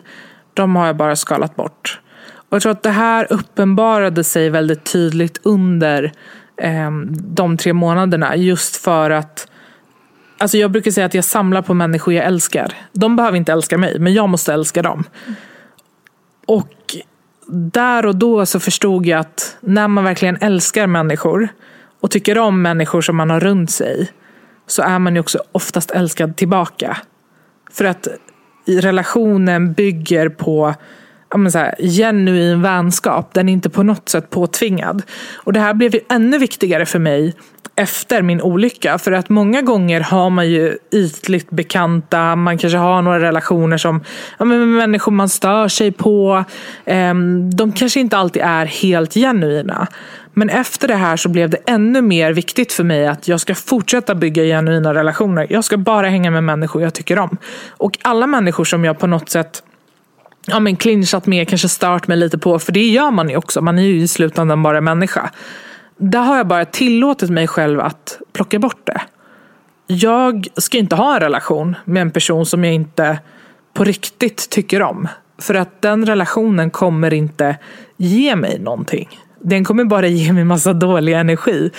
[0.54, 2.00] de har jag bara skalat bort.
[2.34, 6.12] Och jag tror att det här uppenbarade sig väldigt tydligt under
[6.56, 8.36] eh, de tre månaderna.
[8.36, 9.48] Just för att
[10.38, 12.74] Alltså jag brukar säga att jag samlar på människor jag älskar.
[12.92, 15.04] De behöver inte älska mig, men jag måste älska dem.
[16.46, 16.96] Och
[17.46, 21.48] där och då så förstod jag att när man verkligen älskar människor
[22.00, 24.10] och tycker om människor som man har runt sig
[24.66, 26.96] så är man ju också oftast älskad tillbaka.
[27.70, 28.08] För att
[28.66, 30.74] relationen bygger på
[31.50, 33.34] så här, genuin vänskap.
[33.34, 35.02] Den är inte på något sätt påtvingad.
[35.36, 37.34] Och det här blev ju ännu viktigare för mig
[37.76, 38.98] efter min olycka.
[38.98, 44.00] För att många gånger har man ju ytligt bekanta, man kanske har några relationer som
[44.38, 46.44] ja, med människor man stör sig på.
[46.84, 49.86] Ehm, de kanske inte alltid är helt genuina.
[50.34, 53.54] Men efter det här så blev det ännu mer viktigt för mig att jag ska
[53.54, 55.46] fortsätta bygga genuina relationer.
[55.50, 57.36] Jag ska bara hänga med människor jag tycker om.
[57.70, 59.62] Och alla människor som jag på något sätt
[60.46, 63.60] ja, men clinchat med, kanske stört mig lite på, för det gör man ju också.
[63.60, 65.30] Man är ju i slutändan bara människa.
[65.96, 69.00] Där har jag bara tillåtit mig själv att plocka bort det.
[69.86, 73.18] Jag ska inte ha en relation med en person som jag inte
[73.74, 75.08] på riktigt tycker om.
[75.38, 77.56] För att den relationen kommer inte
[77.96, 79.08] ge mig någonting
[79.42, 81.70] den kommer bara ge mig massa dålig energi.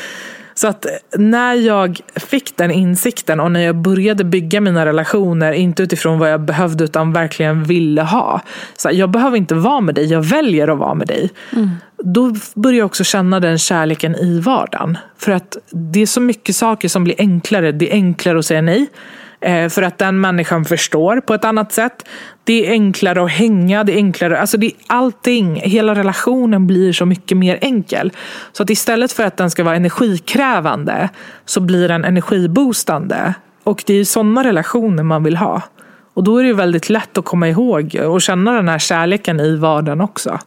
[0.55, 0.85] Så att
[1.17, 6.31] när jag fick den insikten och när jag började bygga mina relationer, inte utifrån vad
[6.31, 8.41] jag behövde utan verkligen ville ha.
[8.77, 11.29] Så jag behöver inte vara med dig, jag väljer att vara med dig.
[11.55, 11.69] Mm.
[11.97, 14.97] Då börjar jag också känna den kärleken i vardagen.
[15.17, 17.71] För att det är så mycket saker som blir enklare.
[17.71, 18.87] Det är enklare att säga nej.
[19.43, 22.05] Eh, för att den människan förstår på ett annat sätt.
[22.43, 26.93] Det är enklare att hänga, det är enklare, alltså det är allting, hela relationen blir
[26.93, 28.11] så mycket mer enkel.
[28.51, 31.09] Så att istället för att den ska vara energikrävande
[31.45, 33.33] så blir den energiboostande.
[33.63, 35.61] Och det är sådana relationer man vill ha.
[36.13, 39.55] Och då är det väldigt lätt att komma ihåg och känna den här kärleken i
[39.55, 40.39] vardagen också.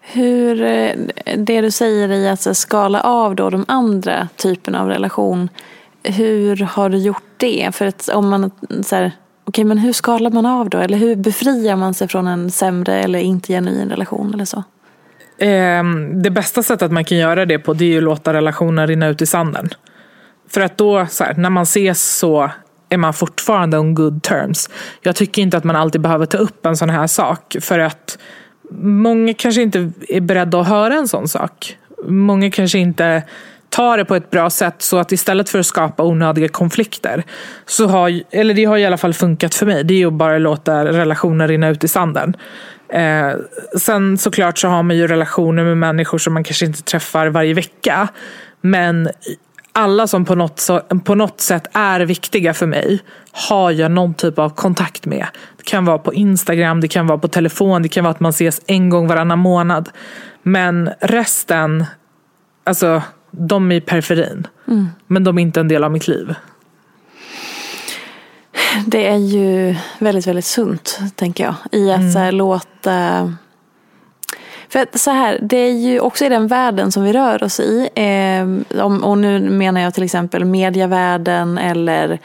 [0.00, 0.90] Hur, eh,
[1.36, 5.48] det du säger i att skala av då de andra typerna av relation,
[6.02, 7.74] hur har du gjort det?
[7.74, 8.50] För att om man
[8.82, 9.12] så här,
[9.44, 10.78] okej men hur skalar man av då?
[10.78, 14.64] Eller hur befriar man sig från en sämre eller inte genuin relation eller så?
[15.38, 15.84] Eh,
[16.22, 19.08] det bästa sättet man kan göra det på det är ju att låta relationen rinna
[19.08, 19.68] ut i sanden.
[20.48, 22.50] För att då, så här, när man ses så
[22.88, 24.70] är man fortfarande on good terms.
[25.00, 27.56] Jag tycker inte att man alltid behöver ta upp en sån här sak.
[27.60, 28.18] För att
[28.80, 31.76] många kanske inte är beredda att höra en sån sak.
[32.08, 33.22] Många kanske inte
[33.72, 37.24] ta det på ett bra sätt så att istället för att skapa onödiga konflikter
[37.66, 40.34] så har, eller det har i alla fall funkat för mig, det är ju bara
[40.34, 42.36] att låta relationer rinna ut i sanden.
[42.88, 43.32] Eh,
[43.78, 47.54] sen såklart så har man ju relationer med människor som man kanske inte träffar varje
[47.54, 48.08] vecka.
[48.60, 49.08] Men
[49.72, 53.00] alla som på något, så, på något sätt är viktiga för mig
[53.32, 55.26] har jag någon typ av kontakt med.
[55.56, 58.30] Det kan vara på Instagram, det kan vara på telefon, det kan vara att man
[58.30, 59.88] ses en gång varannan månad.
[60.42, 61.84] Men resten,
[62.64, 63.02] alltså
[63.32, 64.46] de är i periferin.
[64.68, 64.88] Mm.
[65.06, 66.34] Men de är inte en del av mitt liv.
[68.86, 71.54] Det är ju väldigt, väldigt sunt, tänker jag.
[71.72, 72.12] I att mm.
[72.12, 73.34] så här, låta...
[74.68, 77.60] För att så här, det är ju också i den världen som vi rör oss
[77.60, 77.88] i.
[77.94, 82.18] Eh, om, och nu menar jag till exempel medievärlden eller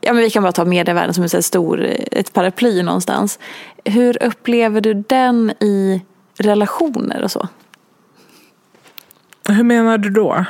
[0.00, 3.38] Ja, men vi kan bara ta medievärlden som är stor, ett paraply någonstans.
[3.84, 6.02] Hur upplever du den i
[6.38, 7.48] relationer och så?
[9.48, 10.44] Hur menar du då?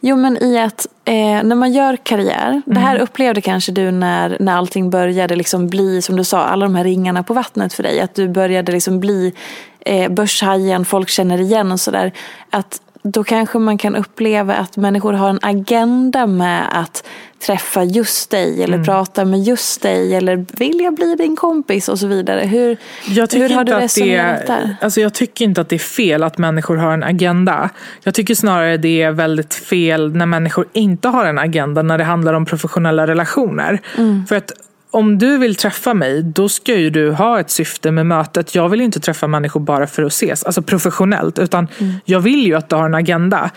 [0.00, 2.62] Jo men i att eh, när man gör karriär, mm.
[2.66, 3.02] det här mm.
[3.02, 6.84] upplevde kanske du när, när allting började liksom bli, som du sa, alla de här
[6.84, 8.00] ringarna på vattnet för dig.
[8.00, 9.32] Att du började liksom bli
[9.80, 12.12] eh, börshajen, folk känner igen och sådär.
[12.50, 17.06] Att då kanske man kan uppleva att människor har en agenda med att
[17.46, 18.84] träffa just dig eller mm.
[18.84, 22.40] prata med just dig eller vilja bli din kompis och så vidare.
[22.40, 24.76] Hur, hur har du resonerat där?
[24.80, 27.70] Alltså jag tycker inte att det är fel att människor har en agenda.
[28.04, 32.04] Jag tycker snarare det är väldigt fel när människor inte har en agenda när det
[32.04, 33.80] handlar om professionella relationer.
[33.96, 34.26] Mm.
[34.26, 34.52] För att
[34.92, 38.54] om du vill träffa mig, då ska ju du ha ett syfte med mötet.
[38.54, 41.38] Jag vill inte träffa människor bara för att ses, alltså professionellt.
[41.38, 41.94] Utan mm.
[42.04, 43.50] jag vill ju att du har en agenda.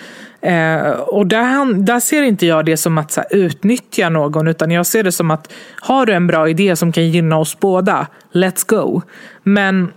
[0.46, 4.72] Eh, och där, där ser inte jag det som att så här, utnyttja någon, utan
[4.72, 8.08] jag ser det som att har du en bra idé som kan gynna oss båda,
[8.34, 9.02] let's go.
[9.44, 9.92] Men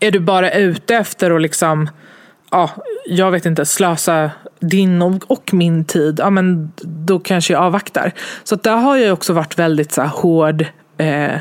[0.00, 1.90] är du bara ute efter att liksom,
[2.50, 2.70] ja,
[3.06, 8.12] jag vet inte, slösa din och, min tid, ja men då kanske jag avvaktar.
[8.44, 10.66] Så där har jag också varit väldigt så här, hård
[10.98, 11.40] eh,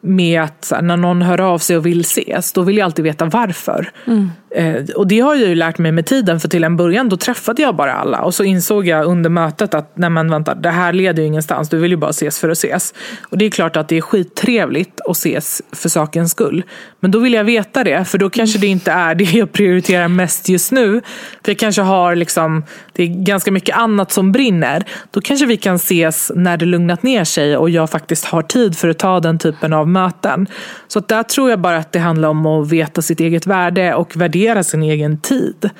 [0.00, 3.02] med att här, när någon hör av sig och vill ses, då vill jag alltid
[3.02, 3.90] veta varför.
[4.06, 4.30] Mm.
[4.56, 7.16] Eh, och det har jag ju lärt mig med tiden, för till en början då
[7.16, 10.70] träffade jag bara alla och så insåg jag under mötet att nej men vänta, det
[10.70, 12.94] här leder ju ingenstans, du vill ju bara ses för att ses.
[13.22, 16.62] Och det är klart att det är skittrevligt att ses för sakens skull.
[17.00, 20.08] Men då vill jag veta det, för då kanske det inte är det jag prioriterar
[20.08, 21.00] mest just nu.
[21.44, 24.84] För jag kanske har liksom, det är ganska mycket annat som brinner.
[25.10, 28.78] Då kanske vi kan ses när det lugnat ner sig och jag faktiskt har tid
[28.78, 30.46] för att ta den typen av möten.
[30.88, 34.16] Så där tror jag bara att det handlar om att veta sitt eget värde och
[34.16, 35.70] värdera sin egen tid.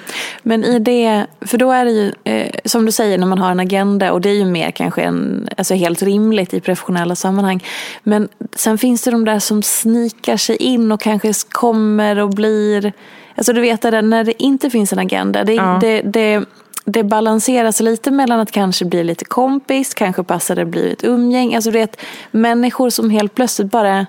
[0.43, 3.51] Men i det, för då är det ju eh, som du säger när man har
[3.51, 7.64] en agenda och det är ju mer kanske en, alltså helt rimligt i professionella sammanhang.
[8.03, 12.93] Men sen finns det de där som snikar sig in och kanske kommer och blir,
[13.35, 15.45] alltså du vet det när det inte finns en agenda.
[15.45, 15.79] Det, ja.
[15.81, 16.45] det, det
[16.89, 21.55] det balanseras lite mellan att kanske bli lite kompis, kanske passar det bli ett umgäng.
[21.55, 22.01] Alltså du vet,
[22.31, 24.07] människor som helt plötsligt bara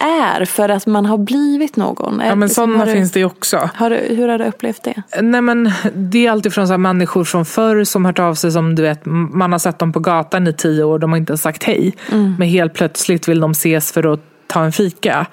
[0.00, 2.22] är för att man har blivit någon.
[2.26, 3.70] Ja men sådana finns det ju också.
[3.74, 5.02] Har du, hur har du upplevt det?
[5.22, 8.82] Nej men det är alltid så människor från förr som hört av sig som du
[8.82, 11.96] vet, man har sett dem på gatan i tio år, de har inte sagt hej.
[12.12, 12.34] Mm.
[12.38, 15.26] Men helt plötsligt vill de ses för att ta en fika.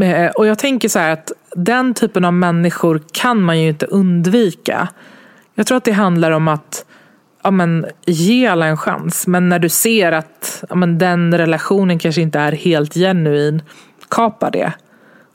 [0.00, 4.88] Eh, och jag tänker så att den typen av människor kan man ju inte undvika.
[5.54, 6.84] Jag tror att det handlar om att
[7.42, 9.26] ja, men, ge alla en chans.
[9.26, 13.62] Men när du ser att ja, men, den relationen kanske inte är helt genuin,
[14.10, 14.72] kapa det.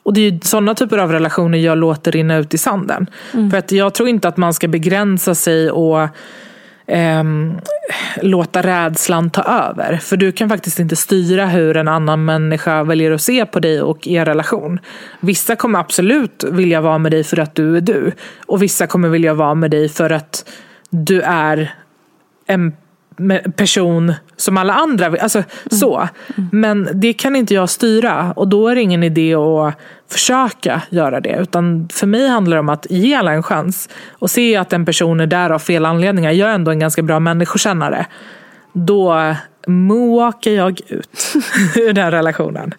[0.04, 3.08] Och det är ju sådana typer av relationer jag låter rinna ut i sanden.
[3.34, 3.52] Mm.
[3.52, 6.02] För att jag tror inte att man ska begränsa sig och
[6.88, 7.24] eh,
[8.22, 9.98] låta rädslan ta över.
[9.98, 13.82] För du kan faktiskt inte styra hur en annan människa väljer att se på dig
[13.82, 14.80] och er relation.
[15.20, 18.12] Vissa kommer absolut vilja vara med dig för att du är du.
[18.46, 20.50] Och vissa kommer vilja vara med dig för att
[20.90, 21.76] du är
[22.48, 22.74] en
[23.56, 25.06] person som alla andra.
[25.06, 25.48] Alltså, mm.
[25.70, 26.08] så.
[26.38, 26.50] Mm.
[26.52, 29.76] Men det kan inte jag styra och då är det ingen idé att
[30.10, 31.38] försöka göra det.
[31.40, 34.86] Utan för mig handlar det om att ge alla en chans och se att en
[34.86, 36.32] person är där av fel anledningar.
[36.32, 38.06] Jag är ändå en ganska bra människokännare.
[38.74, 39.36] Då
[39.68, 41.34] moakar jag ut
[41.76, 42.74] ur den relationen.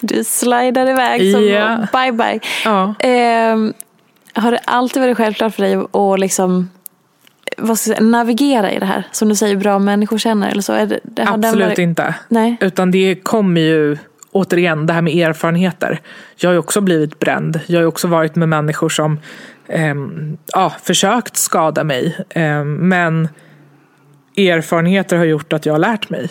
[0.00, 1.78] Du slidar iväg som yeah.
[1.92, 2.40] bye bye.
[2.64, 2.94] Ja.
[2.98, 3.56] Eh,
[4.42, 6.70] Har det alltid varit självklart för dig att liksom,
[7.56, 9.02] vad ska jag säga, navigera i det här?
[9.12, 10.72] Som du säger, bra människor känner eller så?
[10.72, 11.78] Är det, det, Absolut varit...
[11.78, 12.14] inte.
[12.28, 12.56] Nej.
[12.60, 13.96] Utan det kommer ju,
[14.32, 16.00] återigen, det här med erfarenheter.
[16.36, 17.60] Jag har ju också blivit bränd.
[17.66, 19.20] Jag har ju också varit med människor som
[19.68, 22.16] ehm, ja, försökt skada mig.
[22.30, 23.28] Ehm, men
[24.36, 26.28] erfarenheter har gjort att jag har lärt mig.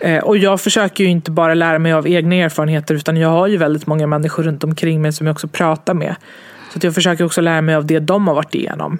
[0.00, 3.46] Eh, och jag försöker ju inte bara lära mig av egna erfarenheter utan jag har
[3.46, 6.14] ju väldigt många människor runt omkring mig som jag också pratar med.
[6.72, 8.98] Så att jag försöker också lära mig av det de har varit igenom.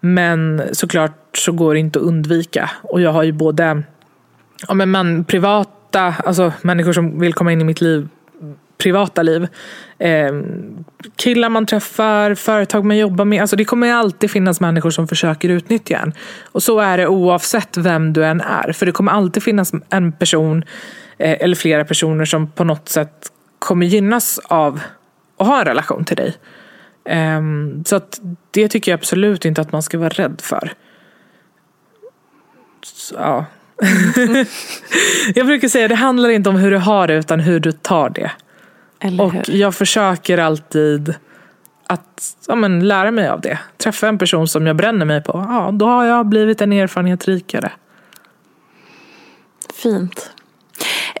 [0.00, 2.70] Men såklart så går det inte att undvika.
[2.82, 3.82] Och jag har ju både
[4.68, 8.08] ja, men man, privata, alltså människor som vill komma in i mitt liv,
[8.78, 9.48] privata liv.
[9.98, 10.32] Eh,
[11.16, 13.40] killar man träffar, företag man jobbar med.
[13.40, 16.12] Alltså det kommer alltid finnas människor som försöker utnyttja en.
[16.52, 18.72] Och så är det oavsett vem du än är.
[18.72, 20.64] För det kommer alltid finnas en person
[21.18, 24.80] eh, eller flera personer som på något sätt kommer gynnas av
[25.38, 26.36] att ha en relation till dig.
[27.06, 27.40] Eh,
[27.84, 30.72] så att det tycker jag absolut inte att man ska vara rädd för.
[32.82, 33.44] Så, ja.
[35.34, 38.10] jag brukar säga det handlar inte om hur du har det utan hur du tar
[38.10, 38.30] det.
[39.20, 41.14] Och jag försöker alltid
[41.86, 43.58] att ja, men, lära mig av det.
[43.76, 47.28] Träffa en person som jag bränner mig på, ja, då har jag blivit en erfarenhet
[47.28, 47.72] rikare.
[49.74, 50.30] Fint.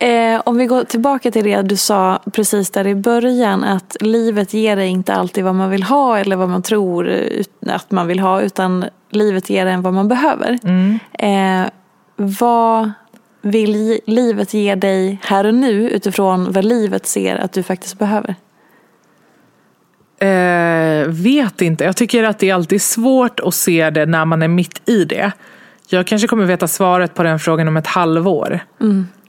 [0.00, 3.64] Eh, om vi går tillbaka till det du sa precis där i början.
[3.64, 7.20] Att livet ger dig inte alltid vad man vill ha eller vad man tror
[7.66, 8.40] att man vill ha.
[8.40, 10.58] Utan livet ger en vad man behöver.
[11.12, 11.68] Eh,
[12.16, 12.90] vad
[13.42, 18.34] vill livet ge dig här och nu utifrån vad livet ser att du faktiskt behöver?
[20.18, 21.84] Eh, vet inte.
[21.84, 25.04] Jag tycker att det är alltid svårt att se det när man är mitt i
[25.04, 25.32] det.
[25.88, 28.60] Jag kanske kommer veta svaret på den frågan om ett halvår.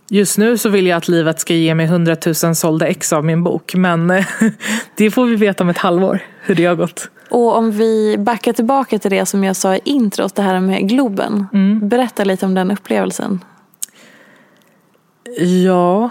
[0.09, 3.25] Just nu så vill jag att livet ska ge mig 100 000 sålda ex av
[3.25, 3.75] min bok.
[3.75, 4.07] Men
[4.95, 7.09] det får vi veta om ett halvår, hur det har gått.
[7.29, 10.89] Och om vi backar tillbaka till det som jag sa i introt, det här med
[10.89, 11.45] Globen.
[11.81, 13.39] Berätta lite om den upplevelsen.
[15.65, 16.09] Ja,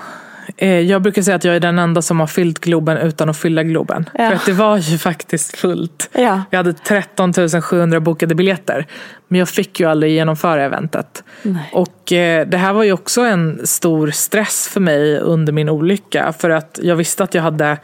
[0.86, 3.62] jag brukar säga att jag är den enda som har fyllt Globen utan att fylla
[3.62, 4.08] Globen.
[4.14, 4.28] Ja.
[4.28, 6.10] För att det var ju faktiskt fullt.
[6.12, 6.42] Ja.
[6.50, 7.32] Vi hade 13
[7.62, 8.86] 700 bokade biljetter.
[9.28, 11.24] Men jag fick ju aldrig genomföra eventet.
[11.42, 11.70] Nej.
[11.72, 16.34] Och eh, det här var ju också en stor stress för mig under min olycka.
[16.38, 17.78] För att jag visste att jag hade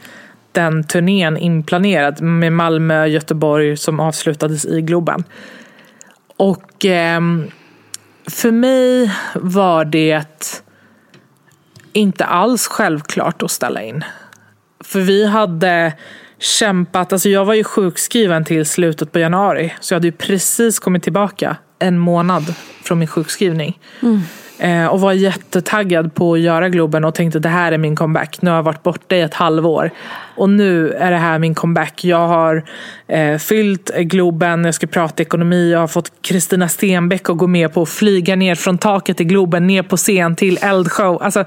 [0.51, 5.23] den turnén inplanerad med Malmö, Göteborg som avslutades i Globen.
[6.37, 7.47] Och ehm,
[8.29, 10.23] för mig var det
[11.93, 14.03] inte alls självklart att ställa in.
[14.83, 15.93] För vi hade
[16.39, 19.73] kämpat, alltså jag var ju sjukskriven till slutet på januari.
[19.79, 23.79] Så jag hade ju precis kommit tillbaka en månad från min sjukskrivning.
[24.01, 24.21] Mm.
[24.59, 28.41] Eh, och var jättetaggad på att göra Globen och tänkte det här är min comeback.
[28.41, 29.91] Nu har jag varit borta i ett halvår.
[30.35, 32.03] Och nu är det här min comeback.
[32.03, 32.63] Jag har
[33.07, 35.71] eh, fyllt Globen, jag ska prata ekonomi.
[35.71, 39.23] Jag har fått Kristina Stenbeck att gå med på att flyga ner från taket i
[39.23, 41.23] Globen, ner på scen till eldshow.
[41.23, 41.45] Alltså,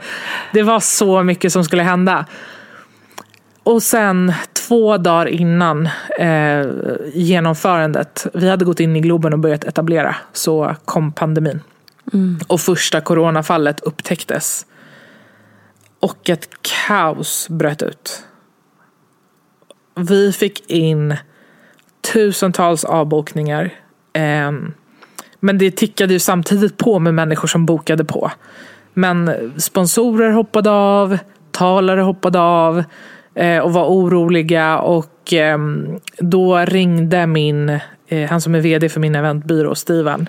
[0.53, 2.25] det var så mycket som skulle hända.
[3.63, 5.89] Och sen två dagar innan
[6.19, 6.67] eh,
[7.15, 11.61] genomförandet, vi hade gått in i Globen och börjat etablera, så kom pandemin.
[12.13, 12.39] Mm.
[12.47, 14.67] Och första coronafallet upptäcktes.
[16.01, 18.25] Och ett kaos bröt ut.
[19.95, 21.17] Vi fick in
[22.13, 23.75] tusentals avbokningar.
[24.13, 24.75] Ehm,
[25.41, 28.31] men det tickade ju samtidigt på med människor som bokade på.
[28.95, 31.19] Men sponsorer hoppade av,
[31.51, 32.85] talare hoppade av
[33.35, 34.79] eh, och var oroliga.
[34.79, 40.29] Och ehm, då ringde min, eh, han som är vd för min eventbyrå, Steven.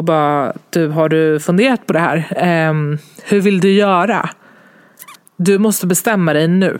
[0.00, 2.32] Och bara, du har du funderat på det här?
[2.36, 4.30] Ehm, hur vill du göra?
[5.36, 6.78] Du måste bestämma dig nu.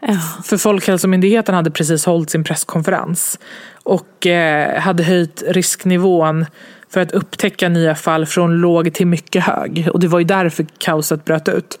[0.00, 0.18] Ja.
[0.44, 3.38] För Folkhälsomyndigheten hade precis hållit sin presskonferens
[3.82, 6.46] och eh, hade höjt risknivån
[6.90, 9.88] för att upptäcka nya fall från låg till mycket hög.
[9.92, 11.78] Och det var ju därför kaoset bröt ut.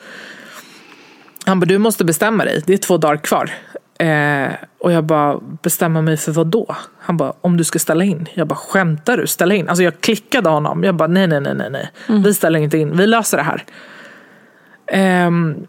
[1.46, 2.62] Han bara, du måste bestämma dig.
[2.66, 3.50] Det är två dagar kvar.
[3.98, 6.76] Eh, och jag bara, bestämma mig för vad då?
[6.98, 8.28] Han bara, om du ska ställa in.
[8.34, 9.26] Jag bara, skämtar du?
[9.26, 9.68] Ställa in?
[9.68, 10.84] Alltså jag klickade honom.
[10.84, 11.90] Jag bara, nej, nej, nej, nej, nej.
[12.24, 12.96] Vi ställer inte in.
[12.96, 13.64] Vi löser det här.
[14.86, 15.66] Ehm,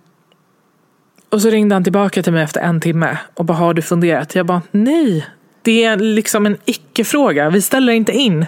[1.30, 4.36] och så ringde han tillbaka till mig efter en timme och bara, har du funderat?
[4.36, 5.28] Jag bara, nej.
[5.62, 7.50] Det är liksom en icke-fråga.
[7.50, 8.46] Vi ställer inte in.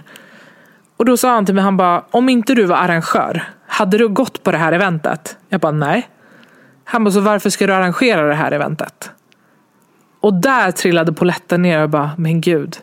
[0.98, 4.08] Och då sa han till mig, han bara, om inte du var arrangör, hade du
[4.08, 5.38] gått på det här eventet?
[5.50, 6.10] Jag bara, nej.
[6.84, 9.12] Han bara, så varför ska du arrangera det här eventet?
[10.20, 12.78] Och där trillade poletten ner och jag bara, men gud.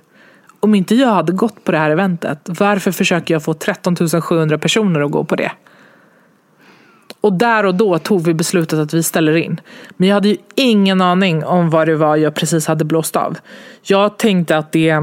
[0.60, 4.58] Om inte jag hade gått på det här eventet, varför försöker jag få 13 700
[4.58, 5.52] personer att gå på det?
[7.20, 9.60] Och där och då tog vi beslutet att vi ställer in.
[9.96, 13.38] Men jag hade ju ingen aning om vad det var jag precis hade blåst av.
[13.82, 14.94] Jag tänkte att det,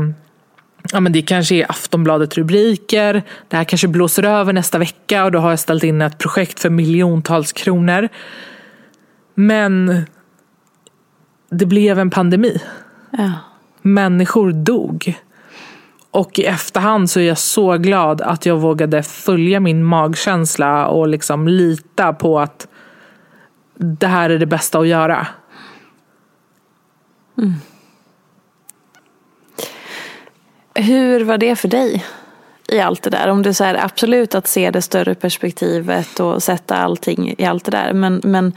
[0.91, 3.23] ja men det kanske är Aftonbladet rubriker.
[3.47, 6.59] Det här kanske blåser över nästa vecka och då har jag ställt in ett projekt
[6.59, 8.09] för miljontals kronor.
[9.36, 10.05] Men
[11.54, 12.62] det blev en pandemi.
[13.12, 13.32] Ja.
[13.82, 15.20] Människor dog.
[16.12, 21.08] Och i efterhand så är jag så glad att jag vågade följa min magkänsla och
[21.08, 22.68] liksom lita på att
[23.76, 25.28] det här är det bästa att göra.
[30.76, 32.06] Hur var det för dig
[32.68, 33.28] i allt det där?
[33.28, 37.72] Om du säger absolut att se det större perspektivet och sätta allting i allt det
[37.72, 37.93] där.
[37.93, 38.54] Men, men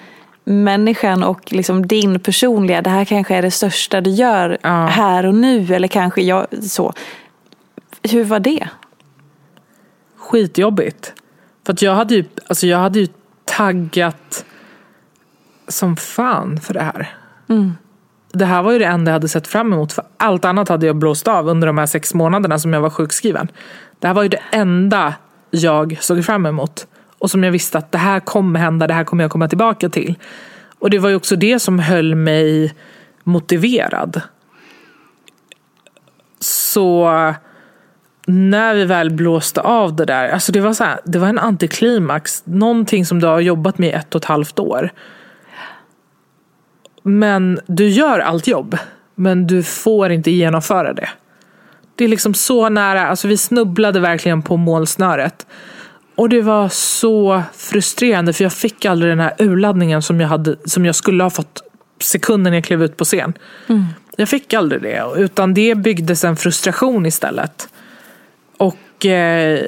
[0.48, 4.86] människan och liksom din personliga, det här kanske är det största du gör Ja.
[4.86, 5.74] här och nu.
[5.74, 6.92] Eller kanske jag, så.
[8.02, 8.68] Hur var det?
[10.16, 11.12] Skitjobbigt.
[11.66, 13.08] För att jag hade ju, alltså jag hade ju
[13.44, 14.44] taggat
[15.68, 17.16] som fan för det här.
[18.32, 19.92] Det här var ju det enda jag hade sett fram emot.
[19.92, 22.90] För allt annat hade jag blåst av under de här sex månaderna som jag var
[22.90, 23.48] sjukskriven.
[23.98, 25.14] Det här var ju det enda
[25.50, 26.86] jag såg fram emot.
[27.26, 29.88] Och som jag visste att det här kommer hända, det här kommer jag komma tillbaka
[29.88, 30.14] till.
[30.78, 32.74] Och det var ju också det som höll mig
[33.24, 34.20] motiverad.
[36.40, 37.10] Så
[38.26, 41.38] när vi väl blåste av det där, alltså det var, så här, det var en
[41.38, 42.42] antiklimax.
[42.46, 44.90] Någonting som du har jobbat med i ett och ett halvt år.
[47.02, 48.78] Men du gör allt jobb,
[49.14, 51.08] men du får inte genomföra det.
[51.94, 55.46] Det är liksom så nära, alltså vi snubblade verkligen på målsnöret.
[56.16, 60.56] Och det var så frustrerande för jag fick aldrig den här urladdningen som jag, hade,
[60.64, 61.62] som jag skulle ha fått
[62.00, 63.32] sekunden jag klev ut på scen.
[64.16, 67.68] Jag fick aldrig det, utan det byggdes en frustration istället.
[68.56, 69.60] Och eh,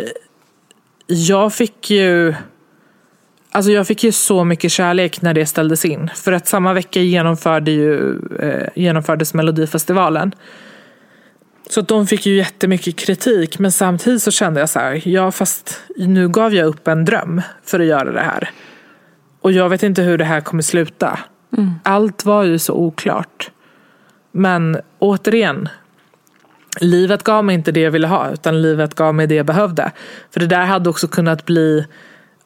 [1.06, 2.34] jag fick ju
[3.50, 6.10] Alltså jag fick ju så mycket kärlek när det ställdes in.
[6.14, 10.34] För att samma vecka genomförde ju, eh, genomfördes Melodifestivalen.
[11.68, 13.58] Så de fick ju jättemycket kritik.
[13.58, 17.42] Men samtidigt så kände jag så här, ja fast nu gav jag upp en dröm
[17.64, 18.50] för att göra det här.
[19.40, 21.18] Och jag vet inte hur det här kommer sluta.
[21.82, 23.50] Allt var ju så oklart.
[24.32, 25.68] Men återigen,
[26.80, 28.30] livet gav mig inte det jag ville ha.
[28.30, 29.92] Utan livet gav mig det jag behövde.
[30.30, 31.86] För det där hade också kunnat bli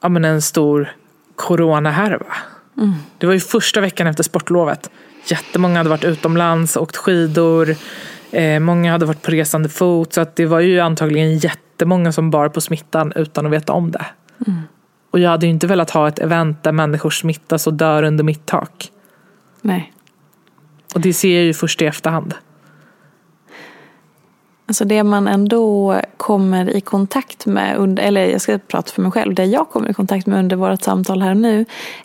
[0.03, 0.93] ja, men en stor
[1.37, 2.35] coronahärva.
[3.19, 4.91] Det var ju första veckan efter sportlovet.
[5.27, 7.77] Jättemånga hade varit utomlands, åkt skidor.
[8.33, 10.13] Eh, många hade varit på resande fot.
[10.13, 13.91] Så att det var ju antagligen jättemånga som bar på smittan utan att veta om
[13.91, 14.07] det.
[15.11, 18.25] Och jag hade ju inte velat ha ett event där människor smittas och dör under
[18.25, 18.91] mitt tak.
[19.61, 19.93] Nej.
[20.95, 22.35] Och det ser jag ju först i efterhand.
[24.67, 29.13] Alltså det man ändå kommer i kontakt med, under, eller jag ska prata för mig
[29.13, 31.65] själv, det jag kommer i kontakt med under vårt samtal här nu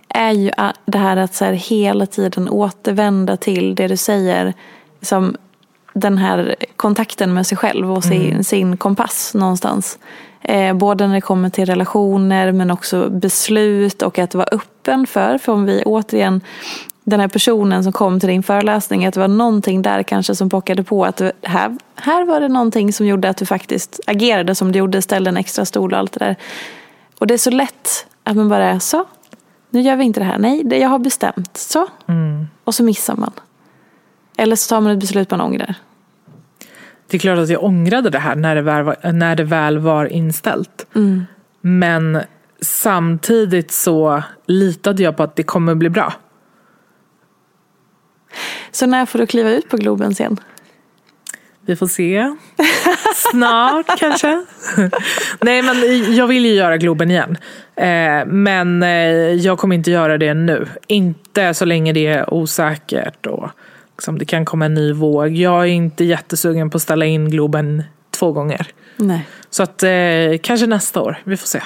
[0.09, 0.51] är ju
[0.85, 4.53] det här att så här hela tiden återvända till det du säger.
[5.01, 5.35] Som
[5.99, 9.99] den här kontakten med sig själv och sin, sin kompass någonstans.
[10.41, 15.37] Eh, både när det kommer till relationer men också beslut och att vara öppen för.
[15.37, 16.41] För om vi återigen
[17.03, 20.49] den här personen som kom till din föreläsning, att det var någonting där kanske som
[20.49, 24.71] pockade på att här, här var det någonting som gjorde att du faktiskt agerade som
[24.71, 26.35] du gjorde, ställde en extra stol och allt det där.
[27.19, 29.05] Och det är så lätt att man bara, så,
[29.69, 30.37] nu gör vi inte det här.
[30.37, 31.57] Nej, det jag har bestämt.
[31.57, 31.87] Så.
[32.63, 33.31] Och så missar man.
[34.37, 35.75] Eller så tar man ett beslut man ångrar.
[37.07, 39.77] Det är klart att jag ångrade det här när det väl var, när det väl
[39.77, 40.87] var inställt.
[41.61, 42.21] Men
[42.61, 46.13] samtidigt så litade jag på att det kommer bli bra.
[48.71, 50.39] Så när får du kliva ut på Globen sen?
[51.65, 52.35] Vi får se.
[53.15, 54.45] Snart kanske.
[55.41, 55.75] Nej men
[56.15, 57.37] jag vill ju göra Globen igen.
[57.75, 58.89] Eh, men eh,
[59.33, 60.67] jag kommer inte göra det nu.
[60.87, 63.49] Inte så länge det är osäkert och
[63.97, 65.35] liksom, det kan komma en ny våg.
[65.35, 68.67] Jag är inte jättesugen på att ställa in Globen två gånger.
[68.97, 69.27] Nej.
[69.49, 69.89] Så att eh,
[70.41, 71.21] kanske nästa år.
[71.23, 71.61] Vi får se.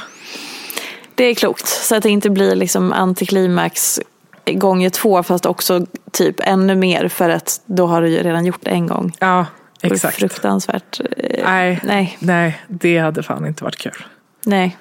[1.15, 3.99] Det är klokt, så att det inte blir liksom antiklimax
[4.45, 8.61] gånger två fast också typ ännu mer för att då har du ju redan gjort
[8.61, 9.15] det en gång.
[9.19, 9.45] Ja,
[9.82, 10.17] exakt.
[10.17, 10.99] Fruktansvärt.
[10.99, 12.17] Eh, Nej, Nej.
[12.19, 14.05] nej, det hade fan inte varit kul.
[14.45, 14.77] Nej.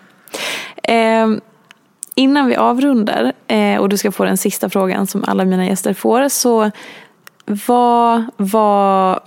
[0.83, 1.29] Eh,
[2.15, 5.95] innan vi avrundar eh, och du ska få den sista frågan som alla mina gäster
[5.95, 6.29] får.
[6.29, 6.71] Så
[7.45, 9.21] vad var,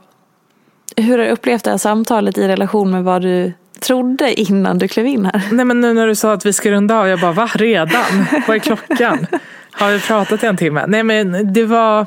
[0.98, 4.88] hur har du upplevt det här samtalet i relation med vad du trodde innan du
[4.88, 5.42] klev in här?
[5.52, 7.50] Nej men nu när du sa att vi ska runda av, jag bara va?
[7.56, 8.26] Redan?
[8.48, 9.28] Vad är klockan?
[9.72, 10.86] Har vi pratat i en timme?
[10.88, 12.06] Nej men det var,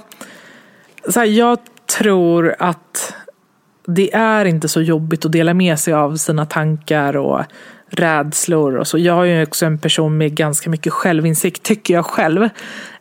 [1.08, 1.58] så här, jag
[1.98, 3.14] tror att
[3.86, 7.44] det är inte så jobbigt att dela med sig av sina tankar och
[7.90, 8.98] rädslor och så.
[8.98, 12.48] Jag är ju också en person med ganska mycket självinsikt, tycker jag själv.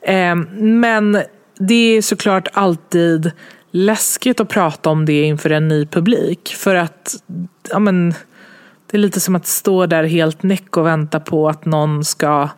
[0.01, 1.21] Eh, men
[1.59, 3.31] det är såklart alltid
[3.71, 6.55] läskigt att prata om det inför en ny publik.
[6.57, 7.23] För att
[7.69, 8.13] ja, men,
[8.87, 12.49] det är lite som att stå där helt näck och vänta på att någon ska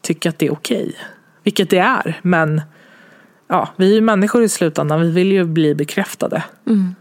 [0.00, 0.96] tycka att det är okej.
[1.42, 2.62] Vilket det är, men
[3.48, 5.00] ja, vi är ju människor i slutändan.
[5.00, 6.42] Vi vill ju bli bekräftade.
[6.66, 6.94] Mm.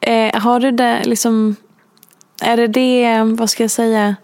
[0.00, 1.56] Eh, har du det liksom,
[2.42, 4.16] är det det, vad ska jag säga,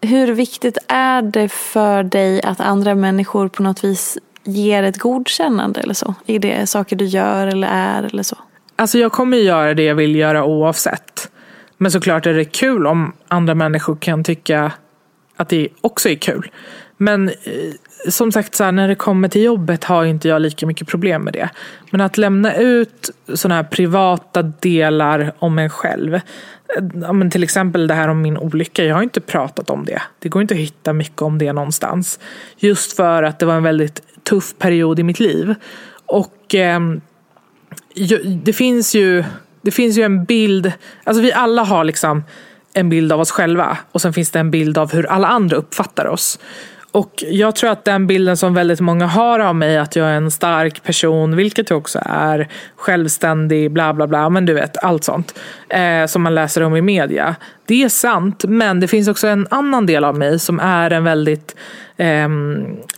[0.00, 5.80] hur viktigt är det för dig att andra människor på något vis ger ett godkännande
[5.80, 6.14] eller så?
[6.26, 8.36] I det saker du gör eller är eller så?
[8.76, 11.30] Alltså jag kommer göra det jag vill göra oavsett.
[11.78, 14.72] Men såklart är det kul om andra människor kan tycka
[15.36, 16.50] att det också är kul.
[16.96, 17.34] Men eh,
[18.08, 21.22] som sagt, så här, när det kommer till jobbet har inte jag lika mycket problem
[21.22, 21.50] med det.
[21.90, 26.14] Men att lämna ut sådana här privata delar om en själv.
[26.14, 28.84] Eh, men till exempel det här om min olycka.
[28.84, 30.02] Jag har inte pratat om det.
[30.18, 32.20] Det går inte att hitta mycket om det någonstans.
[32.56, 35.54] Just för att det var en väldigt tuff period i mitt liv.
[36.06, 36.80] Och eh,
[38.44, 39.24] det finns ju
[39.62, 40.72] det finns ju en bild,
[41.04, 42.24] alltså vi alla har liksom
[42.74, 45.56] en bild av oss själva och sen finns det en bild av hur alla andra
[45.56, 46.38] uppfattar oss.
[46.92, 50.14] Och jag tror att den bilden som väldigt många har av mig, att jag är
[50.14, 55.04] en stark person, vilket jag också är, självständig, bla bla bla, men du vet, allt
[55.04, 55.38] sånt.
[55.68, 57.36] Eh, som man läser om i media.
[57.66, 61.04] Det är sant, men det finns också en annan del av mig som är en
[61.04, 61.56] väldigt
[61.96, 62.28] eh,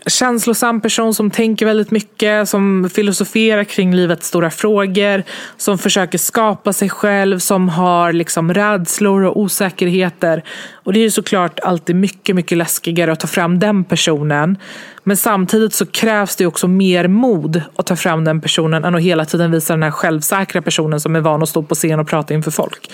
[0.07, 5.23] känslosam person som tänker väldigt mycket, som filosoferar kring livets stora frågor,
[5.57, 10.43] som försöker skapa sig själv, som har liksom rädslor och osäkerheter.
[10.73, 14.59] Och det är ju såklart alltid mycket, mycket läskigare att ta fram den personen.
[15.05, 19.03] Men samtidigt så krävs det också mer mod att ta fram den personen än att
[19.03, 22.09] hela tiden visa den här självsäkra personen som är van att stå på scen och
[22.09, 22.91] prata inför folk.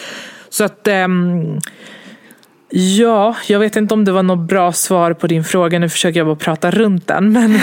[0.48, 1.58] Så att um,
[2.74, 5.78] Ja, jag vet inte om det var något bra svar på din fråga.
[5.78, 7.32] Nu försöker jag bara prata runt den.
[7.32, 7.58] Men,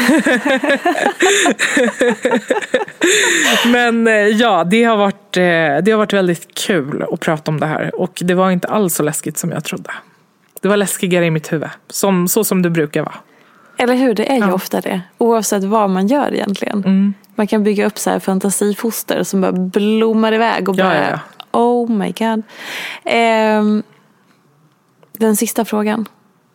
[3.72, 5.44] men eh, ja, det har, varit, eh,
[5.84, 8.02] det har varit väldigt kul att prata om det här.
[8.02, 9.92] Och det var inte alls så läskigt som jag trodde.
[10.62, 11.70] Det var läskigare i mitt huvud.
[11.90, 13.16] Som, så som det brukar vara.
[13.78, 14.54] Eller hur, det är ju ja.
[14.54, 15.02] ofta det.
[15.18, 16.78] Oavsett vad man gör egentligen.
[16.78, 17.14] Mm.
[17.36, 21.20] Man kan bygga upp så här fantasifoster som bara blommar iväg och bara, ja, ja,
[21.52, 22.44] oh my god.
[23.14, 23.84] Um,
[25.20, 26.06] den sista frågan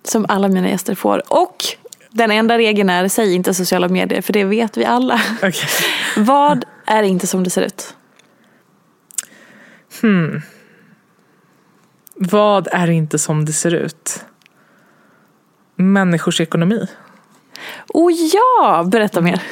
[0.02, 1.22] som alla mina gäster får.
[1.32, 1.64] Och
[2.10, 5.20] den enda regeln är, säg inte sociala medier för det vet vi alla.
[5.36, 5.52] Okay.
[6.16, 7.96] Vad är inte som det ser ut?
[10.02, 10.42] Hmm.
[12.14, 14.24] Vad är inte som det ser ut?
[15.76, 16.86] Människors ekonomi.
[17.88, 19.42] Oh ja, berätta mer.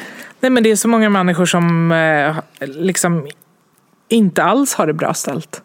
[0.41, 3.29] Nej men det är så många människor som eh, liksom
[4.09, 5.63] inte alls har det bra ställt.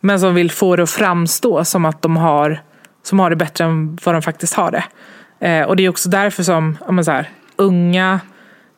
[0.00, 2.62] Men som vill få det att framstå som att de har
[3.02, 4.84] som har det bättre än vad de faktiskt har det.
[5.46, 8.20] Eh, och det är också därför som ja, så här, unga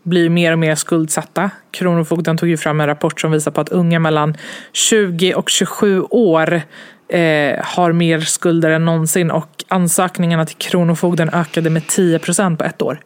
[0.02, 1.50] blir mer och mer skuldsatta.
[1.70, 4.36] Kronofogden tog ju fram en rapport som visar på att unga mellan
[4.72, 6.62] 20 och 27 år
[7.08, 12.64] eh, har mer skulder än någonsin och ansökningarna till Kronofogden ökade med 10 procent på
[12.64, 13.00] ett år.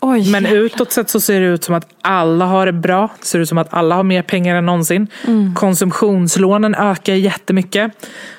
[0.00, 3.10] Oj, Men utåt sett så ser det ut som att alla har det bra.
[3.20, 5.06] Det ser ut som att alla har mer pengar än någonsin.
[5.26, 5.54] Mm.
[5.54, 7.92] Konsumtionslånen ökar jättemycket.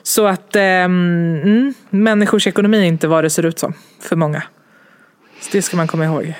[0.04, 4.44] Så att eh, mm, människors ekonomi är inte vad det ser ut som för många.
[5.42, 6.34] Så det ska man komma ihåg.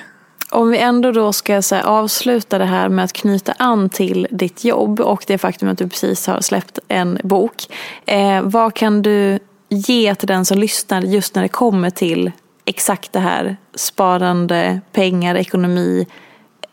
[0.50, 4.64] Om vi ändå då ska här, avsluta det här med att knyta an till ditt
[4.64, 7.66] jobb och det faktum att du precis har släppt en bok.
[8.06, 9.38] Eh, vad kan du
[9.68, 12.32] ge till den som lyssnar just när det kommer till
[12.68, 16.06] exakt det här sparande, pengar, ekonomi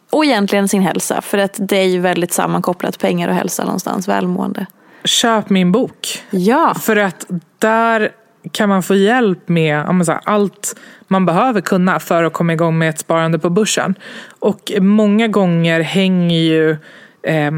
[0.09, 1.21] och egentligen sin hälsa.
[1.21, 4.65] För att det är ju väldigt sammankopplat, pengar och hälsa någonstans, välmående.
[5.03, 6.23] Köp min bok.
[6.29, 6.73] Ja.
[6.81, 7.25] För att
[7.59, 8.11] där
[8.51, 10.75] kan man få hjälp med här, allt
[11.07, 13.95] man behöver kunna för att komma igång med ett sparande på börsen.
[14.39, 16.77] Och många gånger hänger ju
[17.25, 17.51] eh,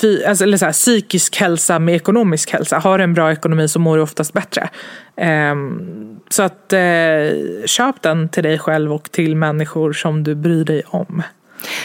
[0.00, 2.78] fy, alltså, eller så här, psykisk hälsa med ekonomisk hälsa.
[2.78, 4.68] Har du en bra ekonomi så mår du oftast bättre.
[5.16, 5.54] Eh,
[6.28, 6.80] så att eh,
[7.66, 11.22] köp den till dig själv och till människor som du bryr dig om.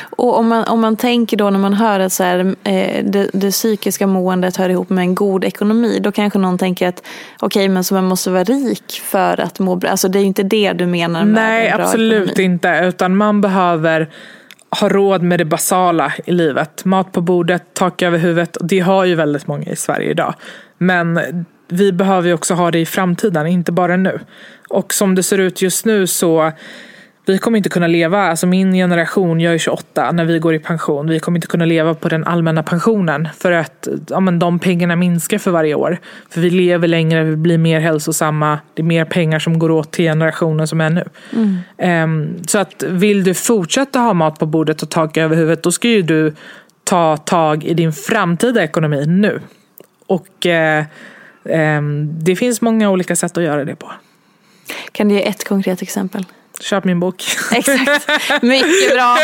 [0.10, 3.30] Och om man, om man tänker då när man hör att så här, eh, det,
[3.34, 6.00] det, psykiska måendet hör ihop med en god ekonomi.
[6.02, 7.04] Då kanske någon tänker att
[7.40, 9.90] okej okay, men så man måste vara rik för att må bra.
[9.90, 12.44] Alltså det är ju inte det du menar med Nej en bra absolut ekonomi.
[12.44, 12.82] inte.
[12.84, 14.10] Utan man behöver
[14.80, 16.86] ha råd med det basala i livet.
[16.86, 18.58] Mat på bordet, tak över huvudet.
[18.62, 20.34] Det har ju väldigt många i Sverige idag.
[20.78, 21.20] Men
[21.68, 24.20] vi behöver ju också ha det i framtiden, inte bara nu.
[24.70, 26.52] Och som det ser ut just nu så
[27.26, 30.60] vi kommer inte kunna leva, alltså min generation, jag är 28, när vi går i
[30.60, 34.60] pension, vi kommer inte kunna leva på den allmänna pensionen för att ja, men de
[34.60, 35.98] pengarna minskar för varje år.
[36.30, 39.92] För vi lever längre, vi blir mer hälsosamma, det är mer pengar som går åt
[39.92, 41.04] till generationen som är nu.
[41.34, 42.04] Mm.
[42.04, 45.72] Um, så att vill du fortsätta ha mat på bordet och tak över huvudet, då
[45.72, 46.34] ska ju du
[46.84, 49.42] ta tag i din framtida ekonomi nu.
[50.08, 50.86] Och uh,
[51.54, 53.92] um, det finns många olika sätt att göra det på.
[54.92, 56.26] Kan du ge ett konkret exempel?
[56.60, 57.24] Köp min bok.
[57.52, 58.10] Exakt.
[58.42, 59.18] Mycket bra.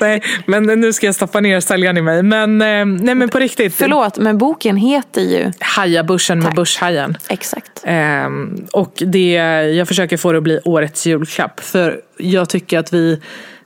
[0.00, 2.22] nej, men nu ska jag stoppa ner säljaren i mig.
[2.22, 3.74] Men, eh, nej, men på riktigt.
[3.74, 7.16] Förlåt, men boken heter ju Haja-börsen med Börshajen.
[7.28, 7.84] Exakt.
[7.86, 9.32] Um, och det,
[9.76, 11.60] jag försöker få det att bli årets julklapp.
[11.60, 13.20] För jag tycker att vi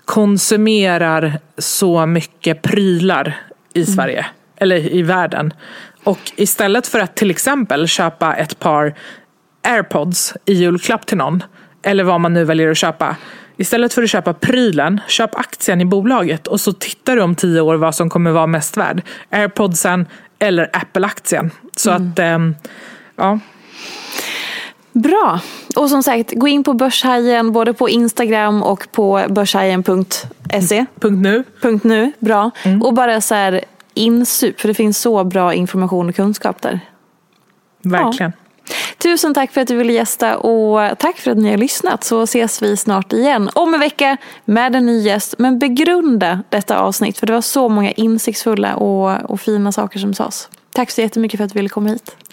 [0.04, 3.40] konsumerar så mycket prylar
[3.74, 3.94] i mm.
[3.94, 4.18] Sverige.
[4.18, 4.30] Mm.
[4.56, 5.52] Eller i världen.
[6.04, 8.94] Och istället för att till exempel köpa ett par
[9.62, 11.42] airpods i julklapp till någon.
[11.82, 13.16] Eller vad man nu väljer att köpa.
[13.56, 17.60] Istället för att köpa prylen, köp aktien i bolaget och så tittar du om tio
[17.60, 19.02] år vad som kommer vara mest värd.
[19.30, 20.06] Airpodsen
[20.38, 21.50] eller Apple-aktien.
[21.76, 22.12] Så mm.
[22.12, 22.56] att, ähm,
[23.16, 23.38] ja.
[24.92, 25.40] Bra.
[25.76, 30.86] Och som sagt, gå in på Börshajen både på Instagram och på börshajen.se.
[31.00, 31.44] Punkt nu.
[31.62, 32.50] Punkt nu, bra.
[32.64, 32.82] Mm.
[32.82, 33.60] Och bara så här
[33.94, 36.80] insup, för det finns så bra information och kunskap där.
[37.82, 38.32] Verkligen.
[38.36, 38.49] Ja.
[39.02, 42.22] Tusen tack för att du ville gästa och tack för att ni har lyssnat så
[42.22, 45.34] ses vi snart igen om en vecka med en ny gäst.
[45.38, 50.14] Men begrunda detta avsnitt för det var så många insiktsfulla och, och fina saker som
[50.14, 50.48] sades.
[50.72, 52.16] Tack så jättemycket för att du ville komma hit.